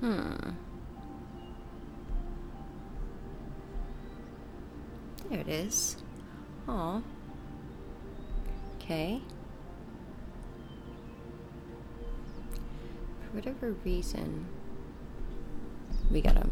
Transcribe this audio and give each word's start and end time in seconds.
Hmm. 0.00 0.50
There 5.30 5.40
it 5.40 5.48
is. 5.48 5.96
Oh. 6.68 7.02
Okay. 8.76 9.20
For 13.20 13.36
whatever 13.36 13.72
reason, 13.84 14.46
we 16.10 16.20
gotta 16.20 16.45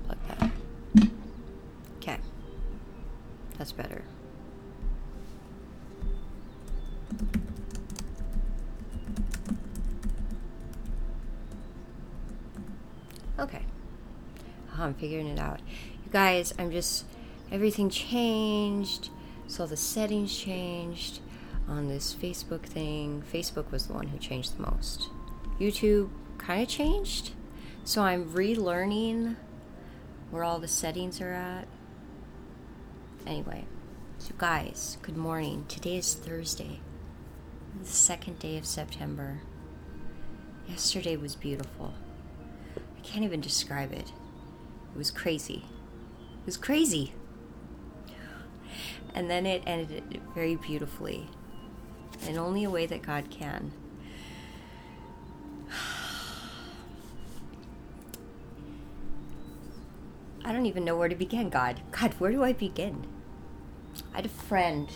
I'm 14.85 14.95
figuring 14.95 15.27
it 15.27 15.39
out. 15.39 15.61
You 16.05 16.13
guys, 16.13 16.55
I'm 16.59 16.71
just. 16.71 17.05
Everything 17.53 17.91
changed. 17.91 19.11
So 19.47 19.67
the 19.67 19.77
settings 19.77 20.37
changed 20.37 21.21
on 21.69 21.89
this 21.89 22.15
Facebook 22.15 22.63
thing. 22.63 23.23
Facebook 23.33 23.71
was 23.71 23.87
the 23.87 23.93
one 23.93 24.09
who 24.09 24.19
changed 24.19 24.57
the 24.57 24.63
most. 24.63 25.09
YouTube 25.61 26.11
kind 26.39 26.63
of 26.63 26.69
changed. 26.69 27.33
So 27.85 28.03
I'm 28.03 28.31
relearning 28.31 29.37
where 30.31 30.43
all 30.43 30.59
the 30.59 30.69
settings 30.69 31.21
are 31.21 31.33
at. 31.33 31.69
Anyway, 33.27 33.65
so 34.19 34.33
guys, 34.37 34.99
good 35.03 35.17
morning. 35.17 35.65
Today 35.69 35.99
is 35.99 36.15
Thursday, 36.15 36.81
the 37.81 37.87
second 37.87 38.39
day 38.39 38.57
of 38.57 38.67
September. 38.67 39.41
Yesterday 40.69 41.17
was 41.17 41.37
beautiful. 41.37 41.95
I 42.77 43.01
can't 43.03 43.25
even 43.25 43.41
describe 43.41 43.93
it. 43.93 44.13
It 44.95 44.99
was 44.99 45.11
crazy. 45.11 45.65
It 46.41 46.47
was 46.47 46.57
crazy. 46.57 47.13
And 49.13 49.29
then 49.29 49.45
it 49.45 49.65
ended 49.67 50.21
very 50.35 50.55
beautifully, 50.55 51.29
in 52.29 52.39
only 52.39 52.63
a 52.65 52.71
way 52.71 52.87
that 52.87 53.03
God 53.03 53.29
can. 53.31 53.73
I 60.45 60.53
don't 60.53 60.67
even 60.67 60.85
know 60.85 60.97
where 60.97 61.09
to 61.09 61.17
begin, 61.17 61.49
God. 61.51 61.81
God, 61.91 62.15
where 62.19 62.31
do 62.31 62.45
I 62.45 62.53
begin? 62.53 63.07
I 64.13 64.17
had 64.17 64.27
a 64.27 64.29
friend. 64.29 64.89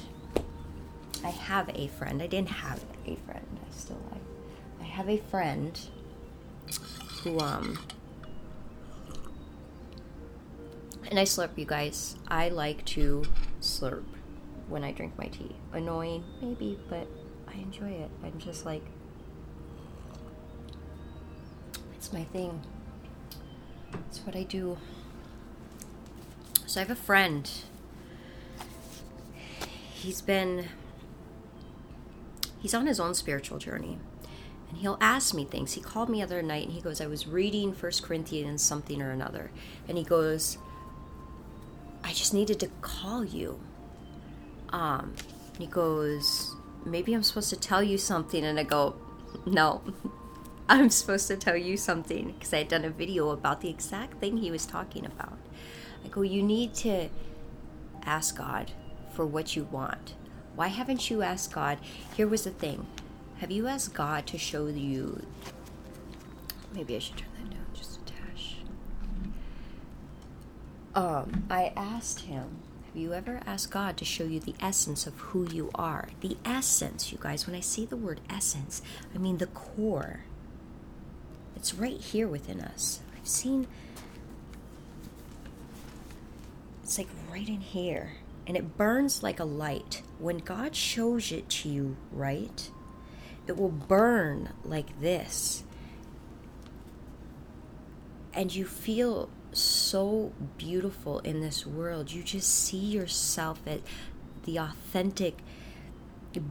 I 1.24 1.30
have 1.30 1.68
a 1.74 1.88
friend. 1.88 2.22
I 2.22 2.28
didn't 2.28 2.50
have 2.50 2.84
a 3.06 3.16
friend. 3.26 3.46
I 3.60 3.76
still 3.76 4.00
like. 4.12 4.20
I 4.80 4.84
have 4.84 5.08
a 5.08 5.16
friend 5.18 5.78
who 7.22 7.40
um 7.40 7.78
and 11.08 11.18
I 11.18 11.24
slurp 11.24 11.56
you 11.56 11.64
guys. 11.64 12.16
I 12.28 12.50
like 12.50 12.84
to 12.86 13.24
slurp 13.60 14.04
when 14.68 14.84
I 14.84 14.92
drink 14.92 15.14
my 15.18 15.26
tea. 15.26 15.56
Annoying, 15.72 16.24
maybe, 16.40 16.78
but 16.88 17.08
I 17.48 17.54
enjoy 17.54 17.90
it. 17.90 18.10
I'm 18.22 18.38
just 18.38 18.64
like 18.66 18.84
it's 21.94 22.12
my 22.12 22.24
thing. 22.24 22.60
It's 24.08 24.20
what 24.20 24.36
I 24.36 24.42
do. 24.44 24.78
So 26.66 26.80
I 26.80 26.84
have 26.84 26.90
a 26.90 27.00
friend. 27.00 27.50
He's 29.92 30.20
been 30.20 30.68
he's 32.60 32.74
on 32.74 32.86
his 32.86 33.00
own 33.00 33.14
spiritual 33.14 33.58
journey. 33.58 33.98
And 34.68 34.78
he'll 34.78 34.98
ask 35.00 35.34
me 35.34 35.46
things. 35.46 35.72
He 35.72 35.80
called 35.80 36.10
me 36.10 36.18
the 36.18 36.24
other 36.24 36.42
night 36.42 36.66
and 36.66 36.74
he 36.74 36.82
goes, 36.82 37.00
I 37.00 37.06
was 37.06 37.26
reading 37.26 37.72
First 37.72 38.02
Corinthians 38.02 38.62
something 38.62 39.00
or 39.00 39.10
another. 39.10 39.50
And 39.88 39.96
he 39.96 40.04
goes, 40.04 40.58
just 42.18 42.34
needed 42.34 42.60
to 42.60 42.68
call 42.80 43.24
you. 43.24 43.60
Um, 44.70 45.14
he 45.58 45.66
goes, 45.66 46.54
maybe 46.84 47.14
I'm 47.14 47.22
supposed 47.22 47.50
to 47.50 47.56
tell 47.56 47.82
you 47.82 47.96
something. 47.96 48.44
And 48.44 48.58
I 48.58 48.64
go, 48.64 48.96
no, 49.46 49.82
I'm 50.68 50.90
supposed 50.90 51.28
to 51.28 51.36
tell 51.36 51.56
you 51.56 51.76
something 51.76 52.32
because 52.32 52.52
I 52.52 52.58
had 52.58 52.68
done 52.68 52.84
a 52.84 52.90
video 52.90 53.30
about 53.30 53.60
the 53.60 53.70
exact 53.70 54.20
thing 54.20 54.36
he 54.36 54.50
was 54.50 54.66
talking 54.66 55.06
about. 55.06 55.38
I 56.04 56.08
go, 56.08 56.22
you 56.22 56.42
need 56.42 56.74
to 56.74 57.08
ask 58.04 58.36
God 58.36 58.72
for 59.12 59.24
what 59.26 59.56
you 59.56 59.64
want. 59.64 60.14
Why 60.54 60.68
haven't 60.68 61.10
you 61.10 61.22
asked 61.22 61.52
God? 61.52 61.78
Here 62.16 62.26
was 62.26 62.44
the 62.44 62.50
thing. 62.50 62.86
Have 63.38 63.50
you 63.50 63.66
asked 63.68 63.94
God 63.94 64.26
to 64.26 64.38
show 64.38 64.66
you? 64.66 65.24
Maybe 66.74 66.96
I 66.96 66.98
should 66.98 67.16
turn 67.16 67.28
that 67.38 67.50
down 67.50 67.66
just 67.72 68.00
a 68.00 68.12
dash. 68.12 68.56
Um, 70.98 71.44
I 71.48 71.72
asked 71.76 72.22
him, 72.22 72.58
have 72.86 72.96
you 72.96 73.14
ever 73.14 73.40
asked 73.46 73.70
God 73.70 73.96
to 73.98 74.04
show 74.04 74.24
you 74.24 74.40
the 74.40 74.56
essence 74.60 75.06
of 75.06 75.16
who 75.20 75.48
you 75.48 75.70
are? 75.72 76.08
The 76.22 76.36
essence, 76.44 77.12
you 77.12 77.18
guys, 77.20 77.46
when 77.46 77.54
I 77.54 77.60
say 77.60 77.84
the 77.84 77.96
word 77.96 78.20
essence, 78.28 78.82
I 79.14 79.18
mean 79.18 79.38
the 79.38 79.46
core. 79.46 80.24
It's 81.54 81.72
right 81.72 82.00
here 82.00 82.26
within 82.26 82.60
us. 82.60 82.98
I've 83.16 83.28
seen 83.28 83.68
it's 86.82 86.98
like 86.98 87.06
right 87.30 87.48
in 87.48 87.60
here. 87.60 88.14
And 88.48 88.56
it 88.56 88.76
burns 88.76 89.22
like 89.22 89.38
a 89.38 89.44
light. 89.44 90.02
When 90.18 90.38
God 90.38 90.74
shows 90.74 91.30
it 91.30 91.48
to 91.50 91.68
you, 91.68 91.96
right? 92.10 92.70
It 93.46 93.56
will 93.56 93.68
burn 93.68 94.48
like 94.64 95.00
this. 95.00 95.62
And 98.34 98.52
you 98.52 98.64
feel 98.64 99.30
so 99.52 100.32
beautiful 100.56 101.20
in 101.20 101.40
this 101.40 101.66
world. 101.66 102.12
You 102.12 102.22
just 102.22 102.52
see 102.52 102.78
yourself 102.78 103.60
as 103.66 103.80
the 104.44 104.58
authentic 104.58 105.38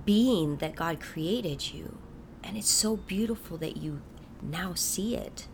being 0.05 0.57
that 0.57 0.75
God 0.75 0.99
created 0.99 1.73
you. 1.73 1.97
And 2.43 2.57
it's 2.57 2.69
so 2.69 2.97
beautiful 2.97 3.57
that 3.57 3.77
you 3.77 4.01
now 4.41 4.73
see 4.73 5.15
it. 5.15 5.47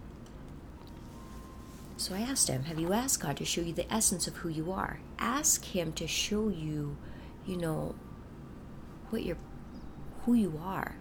So 1.97 2.15
I 2.15 2.19
asked 2.19 2.49
him, 2.49 2.63
Have 2.63 2.79
you 2.79 2.93
asked 2.93 3.21
God 3.21 3.37
to 3.37 3.45
show 3.45 3.61
you 3.61 3.73
the 3.73 3.91
essence 3.91 4.27
of 4.27 4.37
who 4.37 4.49
you 4.49 4.71
are? 4.71 4.99
Ask 5.19 5.63
him 5.65 5.93
to 5.93 6.07
show 6.07 6.49
you, 6.49 6.97
you 7.45 7.57
know, 7.57 7.95
what 9.09 9.23
you're 9.23 9.37
who 10.25 10.33
you 10.33 10.59
are. 10.63 10.95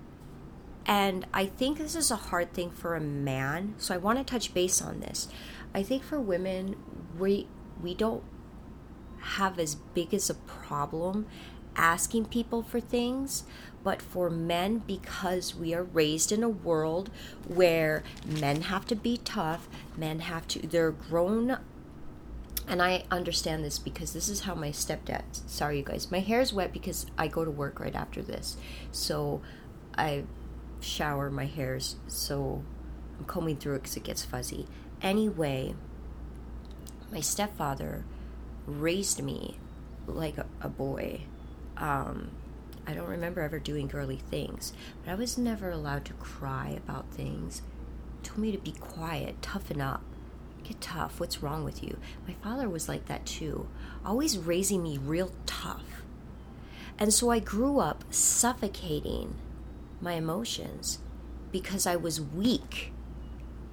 And 0.92 1.26
I 1.32 1.46
think 1.46 1.78
this 1.78 1.96
is 1.96 2.10
a 2.10 2.16
hard 2.16 2.52
thing 2.52 2.70
for 2.70 2.94
a 2.94 3.00
man, 3.00 3.74
so 3.78 3.94
I 3.94 3.96
want 3.96 4.18
to 4.18 4.24
touch 4.24 4.52
base 4.52 4.82
on 4.82 5.00
this. 5.00 5.26
I 5.74 5.82
think 5.82 6.02
for 6.02 6.20
women, 6.20 6.76
we 7.18 7.46
we 7.82 7.94
don't 7.94 8.22
have 9.38 9.58
as 9.58 9.74
big 9.74 10.12
as 10.12 10.28
a 10.28 10.34
problem 10.34 11.24
asking 11.74 12.26
people 12.26 12.62
for 12.62 12.78
things, 12.78 13.44
but 13.82 14.02
for 14.02 14.28
men, 14.28 14.82
because 14.86 15.54
we 15.54 15.72
are 15.72 15.82
raised 15.82 16.30
in 16.30 16.42
a 16.42 16.48
world 16.50 17.08
where 17.48 18.02
men 18.26 18.60
have 18.60 18.84
to 18.88 18.94
be 18.94 19.16
tough, 19.16 19.70
men 19.96 20.20
have 20.20 20.46
to, 20.48 20.66
they're 20.66 20.90
grown. 20.90 21.56
And 22.68 22.82
I 22.82 23.04
understand 23.10 23.64
this 23.64 23.78
because 23.78 24.12
this 24.12 24.28
is 24.28 24.40
how 24.40 24.54
my 24.54 24.68
stepdad, 24.68 25.22
sorry 25.46 25.78
you 25.78 25.84
guys, 25.84 26.10
my 26.10 26.20
hair 26.20 26.42
is 26.42 26.52
wet 26.52 26.70
because 26.70 27.06
I 27.16 27.28
go 27.28 27.46
to 27.46 27.50
work 27.50 27.80
right 27.80 27.94
after 27.94 28.20
this. 28.20 28.58
So 28.90 29.40
I 29.96 30.24
shower 30.82 31.30
my 31.30 31.46
hairs, 31.46 31.96
so 32.06 32.62
I'm 33.18 33.24
combing 33.24 33.56
through 33.56 33.76
it 33.76 33.82
because 33.82 33.96
it 33.96 34.04
gets 34.04 34.24
fuzzy. 34.24 34.66
Anyway, 35.00 35.74
my 37.10 37.20
stepfather 37.20 38.04
raised 38.66 39.22
me 39.22 39.58
like 40.06 40.38
a, 40.38 40.46
a 40.60 40.68
boy 40.68 41.22
um, 41.76 42.30
I 42.86 42.94
don't 42.94 43.08
remember 43.08 43.40
ever 43.40 43.58
doing 43.58 43.86
girly 43.86 44.16
things, 44.16 44.72
but 45.04 45.12
I 45.12 45.14
was 45.14 45.38
never 45.38 45.70
allowed 45.70 46.04
to 46.06 46.12
cry 46.14 46.74
about 46.76 47.10
things. 47.10 47.62
He 48.20 48.28
told 48.28 48.38
me 48.38 48.52
to 48.52 48.58
be 48.58 48.72
quiet, 48.72 49.40
toughen 49.40 49.80
up, 49.80 50.02
get 50.64 50.80
tough. 50.80 51.20
What's 51.20 51.42
wrong 51.42 51.64
with 51.64 51.82
you? 51.82 51.98
My 52.26 52.34
father 52.34 52.68
was 52.68 52.88
like 52.88 53.06
that 53.06 53.24
too, 53.26 53.68
always 54.04 54.38
raising 54.38 54.82
me 54.82 54.98
real 54.98 55.32
tough. 55.46 56.02
And 56.98 57.12
so 57.12 57.30
I 57.30 57.38
grew 57.38 57.78
up 57.78 58.04
suffocating 58.10 59.34
my 60.02 60.14
emotions 60.14 60.98
because 61.50 61.86
I 61.86 61.96
was 61.96 62.20
weak 62.20 62.92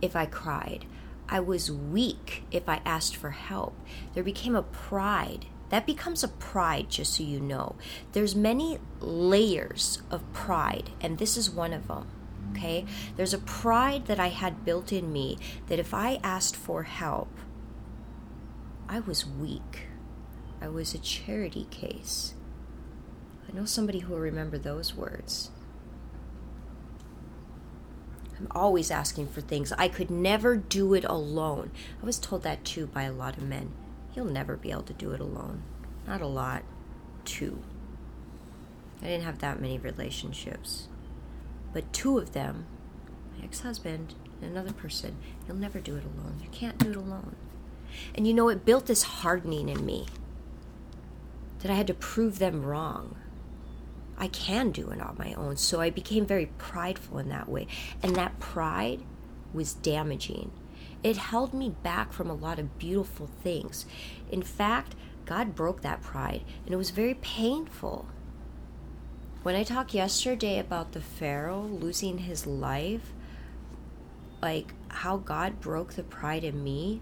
if 0.02 0.16
I 0.16 0.26
cried. 0.26 0.86
I 1.28 1.40
was 1.40 1.72
weak 1.72 2.44
if 2.52 2.68
I 2.68 2.82
asked 2.86 3.16
for 3.16 3.32
help. 3.32 3.76
There 4.14 4.24
became 4.24 4.56
a 4.56 4.64
pride. 4.64 5.46
That 5.70 5.86
becomes 5.86 6.24
a 6.24 6.28
pride 6.28 6.90
just 6.90 7.14
so 7.14 7.24
you 7.24 7.40
know. 7.40 7.76
There's 8.14 8.36
many 8.36 8.80
layers 9.00 10.02
of 10.10 10.32
pride 10.34 10.92
and 11.02 11.18
this 11.18 11.38
is 11.38 11.50
one 11.50 11.74
of 11.74 11.88
them 11.88 12.08
okay? 12.52 12.86
There's 13.16 13.34
a 13.34 13.40
pride 13.40 14.08
that 14.08 14.20
i 14.20 14.30
had 14.30 14.66
built 14.66 14.92
in 14.92 15.14
me 15.14 15.38
that 15.68 15.78
if 15.78 15.94
i 15.94 16.20
asked 16.24 16.56
for 16.56 16.84
help 16.84 17.30
i 18.88 19.00
was 19.00 19.26
weak. 19.26 19.88
I 20.62 20.68
was 20.68 20.94
a 20.94 20.98
charity 20.98 21.68
case. 21.70 22.34
I 23.48 23.56
know 23.56 23.66
somebody 23.66 24.00
who 24.00 24.14
will 24.14 24.20
remember 24.20 24.58
those 24.58 24.96
words 24.96 25.52
I'm 28.40 28.48
always 28.52 28.90
asking 28.90 29.28
for 29.28 29.42
things. 29.42 29.74
I 29.78 29.90
could 29.90 30.10
never 30.10 30.56
do 30.56 30.94
it 30.94 31.04
alone. 31.04 31.72
I 32.02 32.06
was 32.06 32.18
told 32.18 32.44
that 32.44 32.64
too 32.64 32.88
by 32.88 33.04
a 33.04 33.12
lot 33.12 33.38
of 33.38 33.44
men. 33.44 33.74
You'll 34.16 34.26
never 34.26 34.56
be 34.56 34.72
able 34.72 34.84
to 34.84 34.94
do 34.94 35.12
it 35.12 35.20
alone. 35.20 35.64
Not 36.08 36.22
a 36.22 36.28
lot. 36.28 36.64
Two. 37.26 37.62
I 39.02 39.06
didn't 39.06 39.26
have 39.26 39.40
that 39.40 39.62
many 39.62 39.78
relationships. 39.78 40.88
But 41.74 41.92
two 41.94 42.18
of 42.18 42.34
them, 42.34 42.66
my 43.38 43.44
ex 43.44 43.62
husband 43.62 44.16
and 44.42 44.52
another 44.52 44.74
person, 44.74 45.18
you'll 45.48 45.58
never 45.58 45.80
do 45.80 45.96
it 45.96 46.04
alone. 46.04 46.40
You 46.42 46.50
can't 46.50 46.78
do 46.78 46.92
it 46.92 46.96
alone. 46.96 47.36
And 48.16 48.26
you 48.26 48.34
know, 48.34 48.50
it 48.50 48.66
built 48.66 48.86
this 48.86 49.04
hardening 49.04 49.70
in 49.70 49.86
me 49.86 50.06
that 51.60 51.72
I 51.72 51.76
had 51.76 51.88
to 51.88 51.94
prove 51.94 52.40
them 52.40 52.64
wrong. 52.64 53.16
I 54.20 54.28
can 54.28 54.72
do 54.72 54.90
it 54.90 55.02
on 55.02 55.16
my 55.18 55.34
own. 55.34 55.56
So 55.56 55.80
I 55.80 55.90
became 55.90 56.26
very 56.26 56.48
prideful 56.58 57.18
in 57.20 57.30
that 57.30 57.50
way. 57.50 57.68
And 58.04 58.16
that 58.16 58.40
pride 58.40 59.02
was 59.54 59.74
damaging. 59.74 60.52
It 61.02 61.18
held 61.18 61.54
me 61.54 61.70
back 61.82 62.12
from 62.12 62.30
a 62.30 62.34
lot 62.34 62.60
of 62.60 62.78
beautiful 62.78 63.30
things. 63.42 63.86
In 64.32 64.42
fact, 64.42 64.96
God 65.26 65.56
broke 65.56 65.82
that 65.82 66.02
pride, 66.02 66.44
and 66.66 66.74
it 66.74 66.78
was 66.78 66.90
very 66.90 67.14
painful. 67.14 68.08
When 69.44 69.56
I 69.56 69.64
talked 69.64 69.94
yesterday 69.94 70.60
about 70.60 70.92
the 70.92 71.02
Pharaoh 71.02 71.62
losing 71.62 72.20
his 72.20 72.46
life, 72.46 73.14
like 74.42 74.74
how 74.90 75.18
God 75.18 75.62
broke 75.62 75.94
the 75.94 76.04
pride 76.04 76.44
in 76.44 76.64
me, 76.64 77.02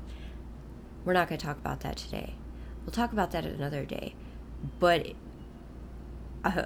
we're 1.04 1.14
not 1.14 1.30
going 1.30 1.40
to 1.40 1.46
talk 1.46 1.58
about 1.58 1.80
that 1.80 1.98
today. 1.98 2.36
We'll 2.86 2.92
talk 2.92 3.12
about 3.12 3.32
that 3.32 3.46
another 3.46 3.86
day. 3.86 4.14
But, 4.80 5.14
uh, 6.44 6.66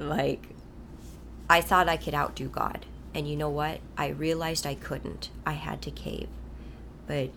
like, 0.00 0.48
I 1.48 1.60
thought 1.60 1.88
I 1.88 1.96
could 1.96 2.14
outdo 2.14 2.48
God. 2.48 2.86
And 3.14 3.28
you 3.28 3.36
know 3.36 3.50
what? 3.50 3.80
I 3.96 4.08
realized 4.08 4.66
I 4.66 4.74
couldn't. 4.74 5.30
I 5.44 5.52
had 5.52 5.82
to 5.82 5.90
cave. 5.90 6.28
But 7.06 7.30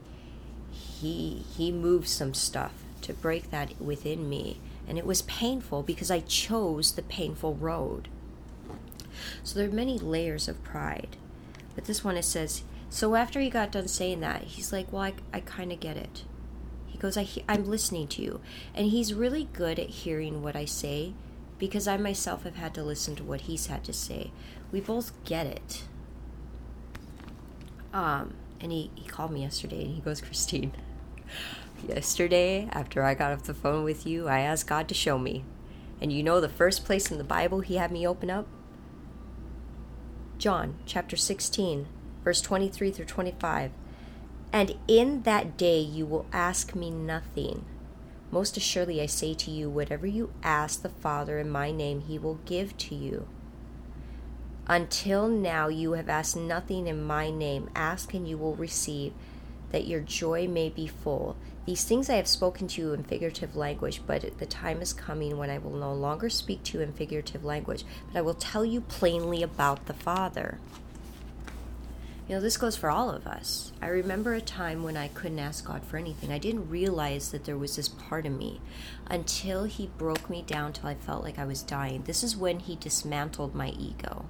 he 0.71 1.43
he 1.55 1.71
moved 1.71 2.07
some 2.07 2.33
stuff 2.33 2.73
to 3.01 3.13
break 3.13 3.49
that 3.51 3.79
within 3.81 4.29
me, 4.29 4.59
and 4.87 4.97
it 4.97 5.05
was 5.05 5.23
painful 5.23 5.83
because 5.83 6.11
I 6.11 6.19
chose 6.19 6.91
the 6.91 7.01
painful 7.01 7.55
road. 7.55 8.07
So 9.43 9.57
there 9.57 9.67
are 9.67 9.71
many 9.71 9.97
layers 9.97 10.47
of 10.47 10.63
pride. 10.63 11.17
But 11.75 11.85
this 11.85 12.03
one 12.03 12.17
it 12.17 12.23
says 12.23 12.63
so 12.93 13.15
after 13.15 13.39
he 13.39 13.49
got 13.49 13.71
done 13.71 13.87
saying 13.87 14.19
that, 14.19 14.43
he's 14.43 14.71
like, 14.71 14.93
Well, 14.93 15.01
I, 15.01 15.13
I 15.33 15.39
kind 15.39 15.71
of 15.71 15.79
get 15.79 15.97
it. 15.97 16.23
He 16.85 16.99
goes, 16.99 17.17
I, 17.17 17.27
I'm 17.49 17.65
listening 17.65 18.07
to 18.09 18.21
you. 18.21 18.39
And 18.75 18.85
he's 18.85 19.15
really 19.15 19.49
good 19.51 19.79
at 19.79 19.89
hearing 19.89 20.43
what 20.43 20.55
I 20.55 20.65
say 20.65 21.13
because 21.59 21.87
I 21.87 21.97
myself 21.97 22.43
have 22.43 22.55
had 22.55 22.73
to 22.75 22.83
listen 22.83 23.15
to 23.15 23.23
what 23.23 23.41
he's 23.41 23.67
had 23.67 23.83
to 23.85 23.93
say. 23.93 24.31
We 24.71 24.81
both 24.81 25.11
get 25.23 25.45
it. 25.45 25.83
Um, 27.93 28.33
and 28.59 28.71
he, 28.71 28.89
he 28.95 29.07
called 29.07 29.31
me 29.31 29.41
yesterday 29.41 29.83
and 29.85 29.95
he 29.95 30.01
goes, 30.01 30.21
Christine, 30.21 30.73
yesterday 31.87 32.67
after 32.71 33.03
I 33.03 33.13
got 33.13 33.31
off 33.31 33.43
the 33.43 33.53
phone 33.53 33.83
with 33.83 34.05
you, 34.05 34.27
I 34.27 34.39
asked 34.39 34.67
God 34.67 34.87
to 34.87 34.93
show 34.93 35.17
me. 35.17 35.43
And 36.01 36.11
you 36.11 36.23
know 36.23 36.41
the 36.41 36.49
first 36.49 36.85
place 36.85 37.11
in 37.11 37.17
the 37.17 37.23
Bible 37.23 37.61
he 37.61 37.75
had 37.75 37.91
me 37.91 38.05
open 38.07 38.29
up? 38.29 38.47
John 40.37 40.75
chapter 40.85 41.15
16, 41.15 41.87
verse 42.23 42.41
23 42.41 42.91
through 42.91 43.05
25. 43.05 43.71
And 44.51 44.77
in 44.87 45.21
that 45.23 45.55
day 45.55 45.79
you 45.79 46.05
will 46.05 46.25
ask 46.33 46.75
me 46.75 46.89
nothing. 46.89 47.65
Most 48.33 48.57
assuredly, 48.57 48.99
I 48.99 49.05
say 49.05 49.35
to 49.35 49.51
you, 49.51 49.69
whatever 49.69 50.07
you 50.07 50.33
ask 50.41 50.81
the 50.81 50.89
Father 50.89 51.37
in 51.37 51.51
my 51.51 51.69
name, 51.69 52.01
he 52.01 52.17
will 52.17 52.39
give 52.45 52.75
to 52.79 52.95
you. 52.95 53.27
Until 54.65 55.27
now, 55.27 55.67
you 55.67 55.91
have 55.91 56.09
asked 56.09 56.35
nothing 56.35 56.87
in 56.87 57.03
my 57.03 57.29
name. 57.29 57.69
Ask 57.75 58.15
and 58.15 58.27
you 58.27 58.39
will 58.39 58.55
receive, 58.55 59.13
that 59.71 59.85
your 59.85 59.99
joy 59.99 60.47
may 60.47 60.69
be 60.69 60.87
full. 60.87 61.35
These 61.67 61.83
things 61.83 62.09
I 62.09 62.15
have 62.15 62.27
spoken 62.27 62.67
to 62.69 62.81
you 62.81 62.93
in 62.93 63.03
figurative 63.03 63.55
language, 63.55 64.01
but 64.07 64.39
the 64.39 64.47
time 64.47 64.81
is 64.81 64.93
coming 64.93 65.37
when 65.37 65.51
I 65.51 65.59
will 65.59 65.77
no 65.77 65.93
longer 65.93 66.27
speak 66.27 66.63
to 66.63 66.79
you 66.79 66.83
in 66.83 66.91
figurative 66.91 67.45
language, 67.45 67.85
but 68.07 68.17
I 68.17 68.23
will 68.23 68.33
tell 68.33 68.65
you 68.65 68.81
plainly 68.81 69.43
about 69.43 69.85
the 69.85 69.93
Father. 69.93 70.57
You 72.27 72.35
know, 72.35 72.41
this 72.41 72.55
goes 72.55 72.77
for 72.77 72.89
all 72.89 73.09
of 73.09 73.27
us. 73.27 73.73
I 73.81 73.87
remember 73.87 74.33
a 74.33 74.39
time 74.39 74.81
when 74.81 74.95
I 74.95 75.09
couldn't 75.09 75.39
ask 75.39 75.65
God 75.65 75.83
for 75.83 75.97
anything. 75.97 76.31
I 76.31 76.37
didn't 76.37 76.69
realize 76.69 77.31
that 77.31 77.43
there 77.43 77.57
was 77.57 77.75
this 77.75 77.89
part 77.89 78.25
of 78.25 78.31
me 78.31 78.61
until 79.07 79.65
He 79.65 79.87
broke 79.97 80.29
me 80.29 80.41
down 80.41 80.71
till 80.71 80.87
I 80.87 80.95
felt 80.95 81.21
like 81.21 81.37
I 81.37 81.43
was 81.43 81.61
dying. 81.61 82.03
This 82.03 82.23
is 82.23 82.37
when 82.37 82.59
He 82.59 82.77
dismantled 82.77 83.53
my 83.53 83.69
ego. 83.71 84.25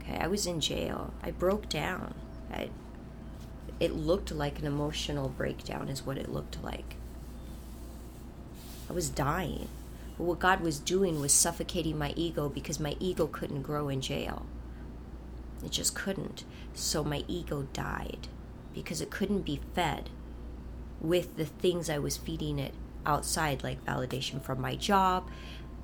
Okay, 0.00 0.16
I 0.16 0.28
was 0.28 0.46
in 0.46 0.60
jail. 0.60 1.12
I 1.24 1.32
broke 1.32 1.68
down. 1.68 2.14
I, 2.52 2.70
it 3.80 3.96
looked 3.96 4.30
like 4.30 4.60
an 4.60 4.66
emotional 4.66 5.28
breakdown, 5.28 5.88
is 5.88 6.06
what 6.06 6.18
it 6.18 6.28
looked 6.28 6.62
like. 6.62 6.94
I 8.88 8.92
was 8.92 9.10
dying. 9.10 9.66
But 10.16 10.24
what 10.24 10.38
God 10.38 10.60
was 10.60 10.78
doing 10.78 11.20
was 11.20 11.32
suffocating 11.32 11.98
my 11.98 12.12
ego 12.14 12.48
because 12.48 12.78
my 12.78 12.96
ego 13.00 13.26
couldn't 13.26 13.62
grow 13.62 13.88
in 13.88 14.00
jail. 14.00 14.46
It 15.64 15.72
just 15.72 15.94
couldn't. 15.94 16.44
So 16.74 17.02
my 17.02 17.24
ego 17.26 17.66
died 17.72 18.28
because 18.72 19.00
it 19.00 19.10
couldn't 19.10 19.42
be 19.42 19.60
fed 19.74 20.10
with 21.00 21.36
the 21.36 21.46
things 21.46 21.90
I 21.90 21.98
was 21.98 22.16
feeding 22.16 22.58
it 22.58 22.74
outside, 23.04 23.62
like 23.62 23.84
validation 23.84 24.42
from 24.42 24.60
my 24.60 24.76
job, 24.76 25.28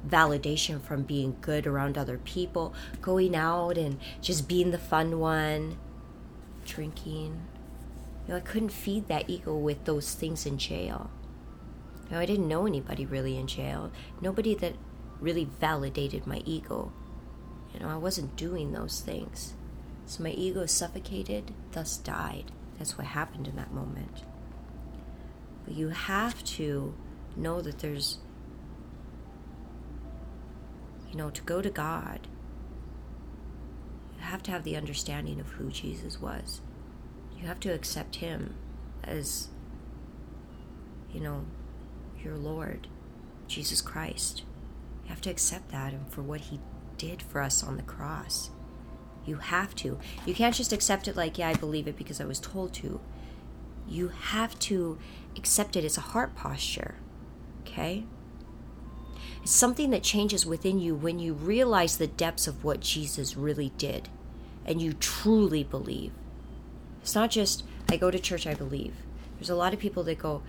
validation 0.09 0.81
from 0.81 1.03
being 1.03 1.37
good 1.41 1.67
around 1.67 1.97
other 1.97 2.19
people, 2.19 2.75
going 3.01 3.35
out 3.35 3.79
and 3.79 3.99
just 4.21 4.49
being 4.49 4.71
the 4.71 4.79
fun 4.79 5.19
one, 5.19 5.79
drinking. 6.67 7.41
You 8.27 8.33
know, 8.33 8.37
I 8.37 8.41
couldn't 8.41 8.71
feed 8.71 9.09
that 9.09 9.29
ego 9.29 9.57
with 9.57 9.85
those 9.85 10.15
things 10.15 10.47
in 10.47 10.59
jail. 10.59 11.11
You 12.07 12.13
know, 12.13 12.21
I 12.21 12.27
didn't 12.27 12.49
know 12.49 12.67
anybody 12.67 13.07
really 13.07 13.37
in 13.37 13.47
jail. 13.47 13.91
Nobody 14.21 14.55
that 14.57 14.75
really 15.21 15.49
validated 15.61 16.27
my 16.27 16.43
ego. 16.45 16.93
You 17.73 17.81
know, 17.81 17.89
I 17.89 17.97
wasn't 17.97 18.37
doing 18.37 18.73
those 18.73 19.01
things. 19.01 19.55
So 20.07 20.23
my 20.23 20.31
ego 20.31 20.67
suffocated, 20.67 21.53
thus 21.73 21.97
died. 21.97 22.53
That's 22.79 22.99
what 22.99 23.07
happened 23.09 23.49
in 23.49 23.57
that 23.57 23.73
moment. 23.73 24.25
But 25.65 25.75
you 25.75 25.89
have 25.89 26.45
to 26.45 26.95
know 27.37 27.61
that 27.63 27.79
there's, 27.79 28.19
you 31.11 31.17
know, 31.17 31.31
to 31.31 31.43
go 31.43 31.63
to 31.63 31.71
God, 31.71 32.29
you 34.17 34.23
have 34.23 34.43
to 34.45 34.51
have 34.51 34.65
the 34.65 34.77
understanding 34.77 35.41
of 35.41 35.49
who 35.53 35.71
Jesus 35.71 36.21
was. 36.21 36.61
You 37.39 37.47
have 37.47 37.61
to 37.61 37.73
accept 37.73 38.17
Him 38.17 38.55
as, 39.03 39.49
you 41.13 41.21
know, 41.21 41.47
your 42.23 42.37
Lord, 42.37 42.89
Jesus 43.47 43.81
Christ. 43.81 44.43
You 45.05 45.11
have 45.11 45.21
to 45.23 45.31
accept 45.31 45.71
that 45.71 45.93
and 45.93 46.11
for 46.11 46.23
what 46.23 46.41
He 46.41 46.61
did 46.99 47.23
for 47.23 47.41
us 47.41 47.63
on 47.63 47.77
the 47.77 47.83
cross. 47.83 48.51
You 49.27 49.37
have 49.37 49.75
to. 49.77 49.99
You 50.27 50.35
can't 50.35 50.55
just 50.55 50.73
accept 50.73 51.09
it 51.09 51.17
like, 51.17 51.39
yeah, 51.39 51.49
I 51.49 51.55
believe 51.55 51.89
it 51.89 51.97
because 51.97 52.21
I 52.21 52.25
was 52.25 52.41
told 52.41 52.73
to. 52.75 53.01
You 53.89 54.09
have 54.09 54.59
to 54.61 54.99
accept 55.37 55.77
it 55.77 55.85
as 55.85 55.97
a 55.97 56.03
heart 56.03 56.35
posture. 56.35 56.97
Okay? 57.63 58.05
It's 59.43 59.53
something 59.53 59.91
that 59.91 60.03
changes 60.03 60.47
within 60.47 60.79
you 60.79 60.95
when 60.95 61.19
you 61.19 61.35
realize 61.35 61.99
the 61.99 62.07
depths 62.07 62.47
of 62.47 62.65
what 62.65 62.81
Jesus 62.81 63.37
really 63.37 63.73
did 63.77 64.09
and 64.65 64.81
you 64.81 64.95
truly 64.95 65.63
believe. 65.63 66.13
It's 67.03 67.15
not 67.15 67.31
just, 67.31 67.65
I 67.91 67.97
go 67.97 68.11
to 68.11 68.19
church, 68.19 68.47
I 68.47 68.55
believe. 68.55 68.95
There's 69.37 69.51
a 69.51 69.55
lot 69.55 69.75
of 69.75 69.81
people 69.81 70.03
that 70.05 70.19
go, 70.19 70.43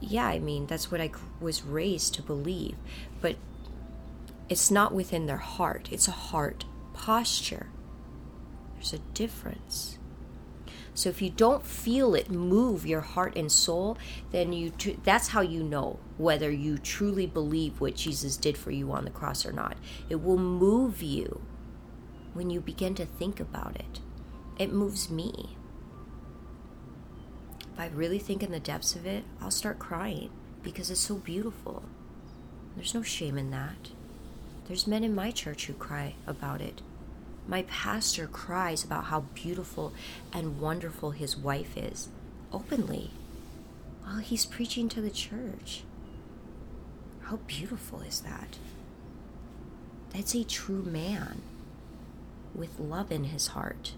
yeah, 0.00 0.26
I 0.26 0.38
mean, 0.38 0.66
that's 0.66 0.90
what 0.90 1.00
I 1.00 1.10
was 1.40 1.64
raised 1.64 2.14
to 2.14 2.22
believe. 2.22 2.76
But 3.20 3.36
it's 4.48 4.70
not 4.70 4.92
within 4.92 5.26
their 5.26 5.38
heart, 5.38 5.88
it's 5.90 6.08
a 6.08 6.12
heart 6.12 6.64
posture. 6.92 7.68
There's 8.80 8.94
a 8.94 8.98
difference. 9.12 9.98
So 10.94 11.10
if 11.10 11.20
you 11.20 11.28
don't 11.28 11.66
feel 11.66 12.14
it 12.14 12.30
move 12.30 12.86
your 12.86 13.02
heart 13.02 13.36
and 13.36 13.52
soul, 13.52 13.98
then 14.30 14.54
you 14.54 14.70
tr- 14.70 15.00
that's 15.04 15.28
how 15.28 15.42
you 15.42 15.62
know 15.62 15.98
whether 16.16 16.50
you 16.50 16.78
truly 16.78 17.26
believe 17.26 17.78
what 17.78 17.94
Jesus 17.94 18.38
did 18.38 18.56
for 18.56 18.70
you 18.70 18.90
on 18.90 19.04
the 19.04 19.10
cross 19.10 19.44
or 19.44 19.52
not. 19.52 19.76
It 20.08 20.24
will 20.24 20.38
move 20.38 21.02
you 21.02 21.42
when 22.32 22.48
you 22.48 22.62
begin 22.62 22.94
to 22.94 23.04
think 23.04 23.38
about 23.38 23.76
it. 23.76 24.00
It 24.58 24.72
moves 24.72 25.10
me. 25.10 25.58
If 27.74 27.78
I 27.78 27.88
really 27.88 28.18
think 28.18 28.42
in 28.42 28.50
the 28.50 28.60
depths 28.60 28.94
of 28.96 29.04
it, 29.04 29.24
I'll 29.42 29.50
start 29.50 29.78
crying 29.78 30.30
because 30.62 30.90
it's 30.90 31.00
so 31.00 31.16
beautiful. 31.16 31.82
There's 32.76 32.94
no 32.94 33.02
shame 33.02 33.36
in 33.36 33.50
that. 33.50 33.90
There's 34.68 34.86
men 34.86 35.04
in 35.04 35.14
my 35.14 35.32
church 35.32 35.66
who 35.66 35.74
cry 35.74 36.14
about 36.26 36.62
it 36.62 36.80
my 37.50 37.62
pastor 37.62 38.28
cries 38.28 38.84
about 38.84 39.06
how 39.06 39.20
beautiful 39.34 39.92
and 40.32 40.60
wonderful 40.60 41.10
his 41.10 41.36
wife 41.36 41.76
is 41.76 42.08
openly 42.52 43.10
while 44.04 44.18
he's 44.18 44.46
preaching 44.46 44.88
to 44.88 45.00
the 45.00 45.10
church. 45.10 45.82
How 47.22 47.36
beautiful 47.48 48.02
is 48.02 48.20
that? 48.20 48.58
That's 50.14 50.34
a 50.34 50.44
true 50.44 50.82
man. 50.82 51.42
with 52.54 52.78
love 52.78 53.12
in 53.12 53.24
his 53.24 53.48
heart. 53.48 53.92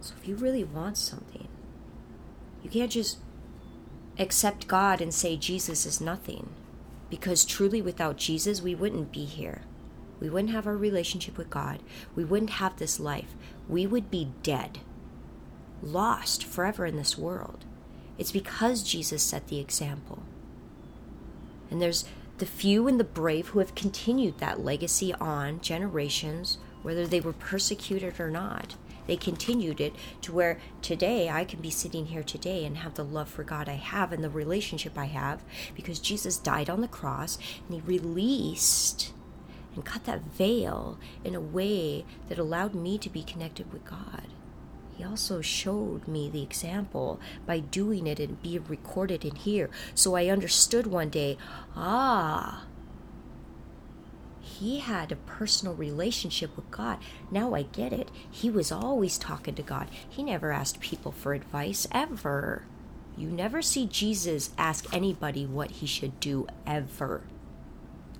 So 0.00 0.14
if 0.20 0.28
you 0.28 0.36
really 0.36 0.64
want 0.64 0.96
something, 0.96 1.48
you 2.62 2.70
can't 2.70 2.90
just 2.90 3.18
accept 4.18 4.68
God 4.68 5.00
and 5.00 5.12
say 5.12 5.36
Jesus 5.36 5.84
is 5.86 6.00
nothing. 6.00 6.48
Because 7.10 7.44
truly, 7.44 7.80
without 7.80 8.16
Jesus, 8.16 8.60
we 8.60 8.74
wouldn't 8.74 9.12
be 9.12 9.24
here. 9.24 9.62
We 10.20 10.28
wouldn't 10.28 10.52
have 10.52 10.66
our 10.66 10.76
relationship 10.76 11.38
with 11.38 11.50
God. 11.50 11.80
We 12.14 12.24
wouldn't 12.24 12.50
have 12.50 12.76
this 12.76 12.98
life. 12.98 13.34
We 13.68 13.86
would 13.86 14.10
be 14.10 14.32
dead, 14.42 14.80
lost 15.82 16.44
forever 16.44 16.86
in 16.86 16.96
this 16.96 17.16
world. 17.16 17.64
It's 18.18 18.32
because 18.32 18.82
Jesus 18.82 19.22
set 19.22 19.46
the 19.46 19.60
example. 19.60 20.22
And 21.70 21.80
there's 21.80 22.04
the 22.38 22.46
few 22.46 22.88
and 22.88 22.98
the 22.98 23.04
brave 23.04 23.48
who 23.48 23.58
have 23.60 23.74
continued 23.74 24.38
that 24.38 24.64
legacy 24.64 25.14
on 25.14 25.60
generations, 25.60 26.58
whether 26.82 27.06
they 27.06 27.20
were 27.20 27.32
persecuted 27.32 28.18
or 28.18 28.30
not. 28.30 28.74
They 29.08 29.16
continued 29.16 29.80
it 29.80 29.96
to 30.20 30.32
where 30.32 30.60
today 30.82 31.30
I 31.30 31.44
can 31.44 31.60
be 31.60 31.70
sitting 31.70 32.06
here 32.06 32.22
today 32.22 32.64
and 32.64 32.76
have 32.76 32.94
the 32.94 33.04
love 33.04 33.28
for 33.28 33.42
God 33.42 33.68
I 33.68 33.74
have 33.74 34.12
and 34.12 34.22
the 34.22 34.30
relationship 34.30 34.96
I 34.96 35.06
have 35.06 35.42
because 35.74 35.98
Jesus 35.98 36.36
died 36.36 36.70
on 36.70 36.82
the 36.82 36.88
cross 36.88 37.38
and 37.66 37.74
He 37.74 37.80
released 37.80 39.12
and 39.74 39.84
cut 39.84 40.04
that 40.04 40.22
veil 40.22 40.98
in 41.24 41.34
a 41.34 41.40
way 41.40 42.04
that 42.28 42.38
allowed 42.38 42.74
me 42.74 42.98
to 42.98 43.08
be 43.08 43.22
connected 43.22 43.72
with 43.72 43.84
God. 43.84 44.26
He 44.96 45.04
also 45.04 45.40
showed 45.40 46.06
me 46.06 46.28
the 46.28 46.42
example 46.42 47.20
by 47.46 47.60
doing 47.60 48.06
it 48.06 48.18
and 48.18 48.42
being 48.42 48.64
recorded 48.68 49.24
in 49.24 49.36
here. 49.36 49.70
So 49.94 50.16
I 50.16 50.26
understood 50.26 50.88
one 50.88 51.08
day, 51.08 51.38
ah, 51.76 52.64
he 54.48 54.78
had 54.80 55.12
a 55.12 55.16
personal 55.16 55.74
relationship 55.74 56.56
with 56.56 56.70
God. 56.70 56.98
Now 57.30 57.54
I 57.54 57.62
get 57.62 57.92
it. 57.92 58.10
He 58.30 58.50
was 58.50 58.72
always 58.72 59.18
talking 59.18 59.54
to 59.54 59.62
God. 59.62 59.88
He 60.08 60.22
never 60.22 60.50
asked 60.50 60.80
people 60.80 61.12
for 61.12 61.34
advice, 61.34 61.86
ever. 61.92 62.64
You 63.16 63.28
never 63.28 63.62
see 63.62 63.86
Jesus 63.86 64.50
ask 64.56 64.92
anybody 64.92 65.44
what 65.44 65.70
he 65.70 65.86
should 65.86 66.18
do, 66.18 66.46
ever. 66.66 67.22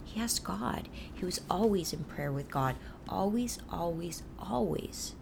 He 0.05 0.21
asked 0.21 0.45
God. 0.45 0.89
He 1.15 1.25
was 1.25 1.41
always 1.51 1.93
in 1.93 2.05
prayer 2.05 2.33
with 2.33 2.51
God. 2.51 2.77
Always, 3.09 3.59
always, 3.71 4.23
always. 4.39 5.15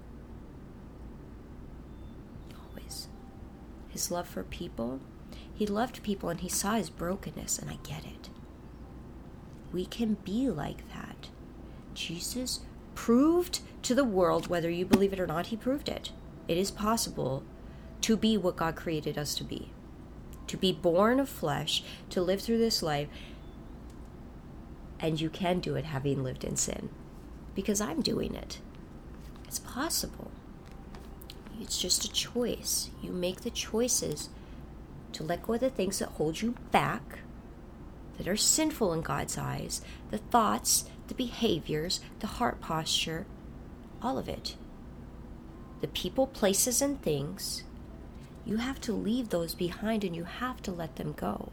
Always. 2.69 3.09
His 3.89 4.11
love 4.11 4.27
for 4.27 4.43
people, 4.43 5.01
he 5.55 5.67
loved 5.67 6.03
people 6.03 6.29
and 6.29 6.41
he 6.41 6.49
saw 6.49 6.75
his 6.75 6.91
brokenness, 6.91 7.59
and 7.59 7.71
I 7.71 7.79
get 7.83 8.05
it 8.05 8.31
we 9.77 9.85
can 9.85 10.15
be 10.25 10.49
like 10.49 10.89
that. 10.95 11.29
Jesus 11.93 12.61
proved 12.95 13.61
to 13.83 13.95
the 13.95 14.05
world, 14.05 14.49
whether 14.49 14.71
you 14.71 14.87
believe 14.87 15.13
it 15.13 15.21
or 15.21 15.27
not, 15.27 15.49
he 15.49 15.57
proved 15.57 15.89
it. 15.89 16.13
It 16.49 16.57
is 16.57 16.71
possible 16.71 17.45
to 18.01 18.17
be 18.17 18.39
what 18.39 18.57
God 18.57 18.75
created 18.75 19.19
us 19.19 19.35
to 19.35 19.45
be. 19.45 19.71
To 20.47 20.57
be 20.57 20.73
born 20.73 21.21
of 21.21 21.29
flesh, 21.29 21.85
to 22.11 22.23
live 22.23 22.41
through 22.41 22.59
this 22.59 22.83
life, 22.83 23.09
and 24.99 25.21
you 25.21 25.29
can 25.29 25.61
do 25.61 25.77
it 25.77 25.85
having 25.85 26.25
lived 26.25 26.43
in 26.43 26.57
sin. 26.57 26.89
Because 27.55 27.81
I'm 27.81 28.01
doing 28.01 28.35
it. 28.35 28.61
It's 29.45 29.59
possible. 29.59 30.31
It's 31.61 31.81
just 31.81 32.05
a 32.05 32.13
choice. 32.13 32.91
You 33.03 33.13
make 33.13 33.43
the 33.43 33.51
choices 33.51 34.31
to 35.13 35.23
let 35.23 35.43
go 35.43 35.55
of 35.55 35.61
the 35.61 35.69
things 35.69 35.99
that 35.99 36.11
hold 36.11 36.41
you 36.41 36.55
back 36.71 37.21
that 38.19 38.29
are 38.29 38.37
sinful 38.37 38.93
in 38.93 39.03
God's 39.03 39.37
eyes 39.39 39.83
the 40.11 40.19
thoughts, 40.19 40.85
the 41.09 41.15
behaviors, 41.15 42.01
the 42.21 42.27
heart 42.27 42.61
posture, 42.61 43.27
all 44.03 44.19
of 44.19 44.29
it. 44.29 44.57
The 45.81 45.89
people, 45.89 46.27
places, 46.27 46.81
and 46.81 47.01
things, 47.03 47.65
you 48.47 48.59
have 48.59 48.81
to 48.83 48.93
leave 48.93 49.29
those 49.29 49.55
behind 49.55 50.05
and 50.05 50.15
you 50.15 50.25
have 50.25 50.63
to 50.63 50.71
let 50.71 50.97
them 50.97 51.13
go. 51.13 51.51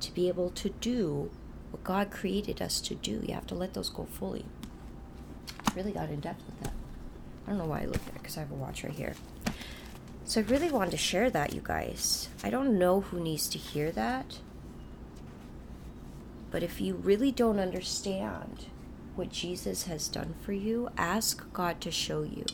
To 0.00 0.12
be 0.12 0.28
able 0.28 0.50
to 0.50 0.68
do 0.68 1.30
what 1.70 1.84
God 1.84 2.10
created 2.10 2.60
us 2.60 2.80
to 2.82 2.94
do, 2.94 3.22
you 3.26 3.34
have 3.34 3.46
to 3.46 3.54
let 3.54 3.74
those 3.74 3.88
go 3.88 4.04
fully. 4.04 4.44
Really 5.74 5.92
got 5.92 6.10
in 6.10 6.20
depth 6.20 6.44
with 6.46 6.60
that. 6.60 6.72
I 7.46 7.50
don't 7.50 7.58
know 7.58 7.66
why 7.66 7.82
I 7.82 7.86
looked 7.86 8.08
at 8.08 8.14
it 8.14 8.22
because 8.22 8.36
I 8.36 8.40
have 8.40 8.50
a 8.50 8.54
watch 8.54 8.82
right 8.82 8.92
here. 8.92 9.14
So 10.24 10.40
I 10.40 10.44
really 10.44 10.70
wanted 10.70 10.90
to 10.90 10.96
share 10.96 11.30
that, 11.30 11.52
you 11.52 11.60
guys. 11.62 12.28
I 12.42 12.50
don't 12.50 12.78
know 12.78 13.02
who 13.02 13.20
needs 13.20 13.48
to 13.50 13.58
hear 13.58 13.92
that. 13.92 14.38
But 16.50 16.62
if 16.62 16.80
you 16.80 16.94
really 16.94 17.32
don't 17.32 17.58
understand 17.58 18.66
what 19.14 19.30
Jesus 19.30 19.84
has 19.84 20.08
done 20.08 20.34
for 20.42 20.52
you, 20.52 20.88
ask 20.96 21.52
God 21.52 21.80
to 21.80 21.90
show 21.90 22.22
you. 22.22 22.44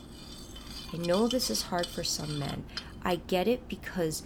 I 0.92 0.96
know 0.98 1.26
this 1.26 1.50
is 1.50 1.62
hard 1.62 1.86
for 1.86 2.04
some 2.04 2.38
men. 2.38 2.64
I 3.04 3.16
get 3.16 3.48
it 3.48 3.68
because 3.68 4.22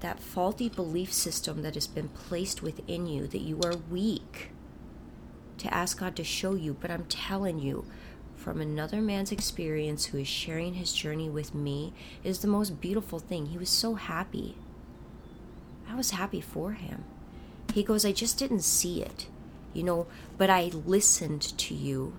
that 0.00 0.20
faulty 0.20 0.68
belief 0.68 1.12
system 1.12 1.62
that 1.62 1.74
has 1.74 1.86
been 1.86 2.08
placed 2.08 2.62
within 2.62 3.06
you 3.06 3.26
that 3.26 3.40
you 3.40 3.60
are 3.64 3.76
weak 3.90 4.50
to 5.58 5.72
ask 5.72 5.98
God 5.98 6.14
to 6.16 6.24
show 6.24 6.54
you. 6.54 6.76
But 6.78 6.90
I'm 6.90 7.04
telling 7.06 7.58
you, 7.58 7.84
from 8.36 8.60
another 8.60 9.00
man's 9.00 9.32
experience 9.32 10.06
who 10.06 10.18
is 10.18 10.28
sharing 10.28 10.74
his 10.74 10.92
journey 10.92 11.28
with 11.28 11.54
me 11.54 11.92
is 12.22 12.38
the 12.38 12.48
most 12.48 12.80
beautiful 12.80 13.18
thing. 13.18 13.46
He 13.46 13.58
was 13.58 13.70
so 13.70 13.94
happy. 13.94 14.56
I 15.88 15.94
was 15.94 16.12
happy 16.12 16.40
for 16.40 16.72
him. 16.72 17.04
He 17.78 17.84
goes, 17.84 18.04
I 18.04 18.10
just 18.10 18.36
didn't 18.40 18.62
see 18.62 19.02
it, 19.02 19.28
you 19.72 19.84
know, 19.84 20.08
but 20.36 20.50
I 20.50 20.72
listened 20.84 21.56
to 21.58 21.74
you 21.76 22.12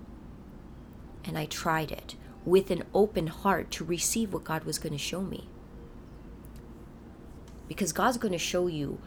and 1.25 1.37
I 1.37 1.47
tried 1.47 1.91
it 1.91 2.15
with 2.45 2.71
an 2.71 2.83
open 2.93 3.27
heart 3.27 3.69
to 3.71 3.83
receive 3.83 4.31
what 4.31 4.45
God 4.45 4.63
was 4.63 4.79
going 4.79 4.93
to 4.93 4.97
show 4.97 5.21
me. 5.21 5.49
Because 7.67 7.91
God's 7.91 8.15
going 8.15 8.31
to 8.31 8.37
show 8.37 8.67
you 8.67 9.01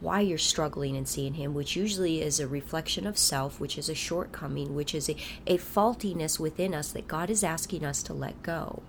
why 0.00 0.20
you're 0.20 0.38
struggling 0.38 0.94
in 0.94 1.04
seeing 1.04 1.34
Him, 1.34 1.52
which 1.52 1.76
usually 1.76 2.22
is 2.22 2.40
a 2.40 2.48
reflection 2.48 3.06
of 3.06 3.18
self, 3.18 3.60
which 3.60 3.76
is 3.76 3.90
a 3.90 3.94
shortcoming, 3.94 4.74
which 4.74 4.94
is 4.94 5.10
a, 5.10 5.16
a 5.46 5.58
faultiness 5.58 6.40
within 6.40 6.72
us 6.72 6.92
that 6.92 7.06
God 7.06 7.28
is 7.28 7.44
asking 7.44 7.84
us 7.84 8.02
to 8.04 8.14
let 8.14 8.42
go. 8.42 8.82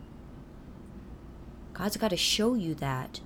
God's 1.74 1.98
got 1.98 2.12
to 2.12 2.16
show 2.16 2.54
you 2.54 2.74
that 2.76 3.20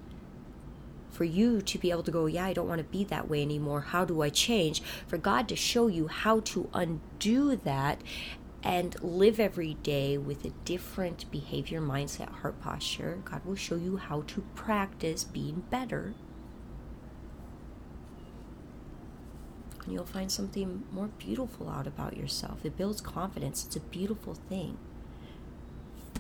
for 1.16 1.24
you 1.24 1.62
to 1.62 1.78
be 1.78 1.92
able 1.92 2.04
to 2.04 2.12
go, 2.12 2.26
yeah, 2.26 2.46
I 2.46 2.54
don't 2.54 2.68
want 2.68 2.80
to 2.80 2.84
be 2.84 3.06
that 3.06 3.30
way 3.30 3.42
anymore. 3.42 3.82
How 3.82 4.04
do 4.04 4.22
I 4.22 4.30
change? 4.30 4.82
For 5.08 5.18
God 5.18 5.48
to 5.48 5.56
show 5.56 5.88
you 5.88 6.08
how 6.08 6.42
to 6.42 6.70
undo 6.74 7.56
that 7.56 8.02
and 8.62 9.02
live 9.02 9.40
every 9.40 9.76
day 9.76 10.18
with 10.18 10.44
a 10.44 10.50
different 10.66 11.32
behavior, 11.32 11.80
mindset, 11.80 12.30
heart 12.30 12.60
posture. 12.60 13.20
God 13.24 13.46
will 13.46 13.56
show 13.56 13.76
you 13.76 13.98
how 13.98 14.24
to 14.28 14.42
practice 14.56 15.24
being 15.24 15.64
better. 15.70 16.16
And 19.86 19.94
you'll 19.94 20.06
find 20.06 20.32
something 20.32 20.84
more 20.92 21.10
beautiful 21.20 21.70
out 21.70 21.88
about 21.88 22.18
yourself. 22.18 22.66
It 22.66 22.76
builds 22.76 23.02
confidence. 23.02 23.64
It's 23.66 23.76
a 23.76 23.80
beautiful 23.80 24.34
thing. 24.34 24.78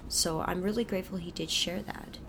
So 0.08 0.42
I'm 0.42 0.62
really 0.62 0.84
grateful 0.84 1.18
he 1.18 1.32
did 1.32 1.50
share 1.50 1.82
that. 1.82 2.20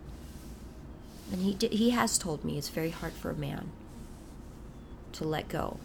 And 1.32 1.42
he 1.42 1.54
did, 1.54 1.72
he 1.72 1.90
has 1.90 2.18
told 2.18 2.44
me 2.44 2.56
it's 2.56 2.68
very 2.68 2.90
hard 2.90 3.12
for 3.12 3.30
a 3.30 3.34
man 3.34 3.70
to 5.12 5.24
let 5.24 5.48
go 5.48 5.78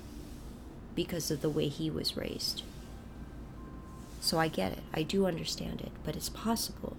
because 0.95 1.31
of 1.31 1.41
the 1.41 1.49
way 1.49 1.67
he 1.67 1.89
was 1.89 2.15
raised. 2.17 2.63
So 4.19 4.37
I 4.37 4.49
get 4.49 4.73
it. 4.73 4.83
I 4.93 5.03
do 5.03 5.25
understand 5.25 5.81
it, 5.81 5.91
but 6.03 6.15
it's 6.15 6.29
possible 6.29 6.95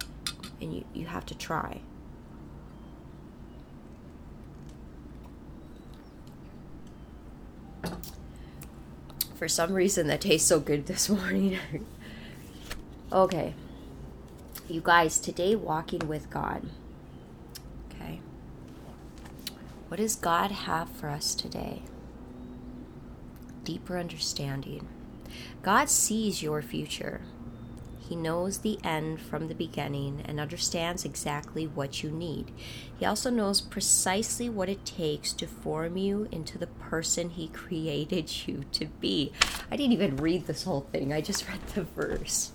and 0.59 0.73
you, 0.73 0.85
you 0.93 1.05
have 1.05 1.25
to 1.27 1.35
try. 1.35 1.79
For 9.35 9.47
some 9.47 9.73
reason 9.73 10.07
that 10.07 10.21
tastes 10.21 10.47
so 10.47 10.59
good 10.59 10.85
this 10.85 11.09
morning. 11.09 11.59
okay. 13.11 13.53
You 14.69 14.81
guys, 14.81 15.19
today 15.19 15.55
walking 15.55 16.07
with 16.07 16.29
God. 16.29 16.65
What 19.93 19.99
does 19.99 20.15
God 20.15 20.49
have 20.49 20.89
for 20.89 21.07
us 21.07 21.35
today? 21.35 21.83
Deeper 23.63 23.99
understanding. 23.99 24.87
God 25.61 25.87
sees 25.87 26.41
your 26.41 26.63
future. 26.63 27.21
He 27.99 28.15
knows 28.15 28.57
the 28.57 28.79
end 28.83 29.21
from 29.21 29.49
the 29.49 29.53
beginning 29.53 30.23
and 30.25 30.39
understands 30.39 31.05
exactly 31.05 31.67
what 31.67 32.01
you 32.01 32.09
need. 32.09 32.49
He 32.97 33.05
also 33.05 33.29
knows 33.29 33.61
precisely 33.61 34.49
what 34.49 34.67
it 34.67 34.83
takes 34.83 35.31
to 35.33 35.45
form 35.45 35.95
you 35.95 36.27
into 36.31 36.57
the 36.57 36.65
person 36.65 37.29
He 37.29 37.49
created 37.49 38.47
you 38.47 38.63
to 38.71 38.87
be. 38.99 39.31
I 39.69 39.75
didn't 39.75 39.93
even 39.93 40.17
read 40.17 40.47
this 40.47 40.63
whole 40.63 40.87
thing, 40.91 41.13
I 41.13 41.21
just 41.21 41.47
read 41.47 41.61
the 41.75 41.83
verse. 41.83 42.51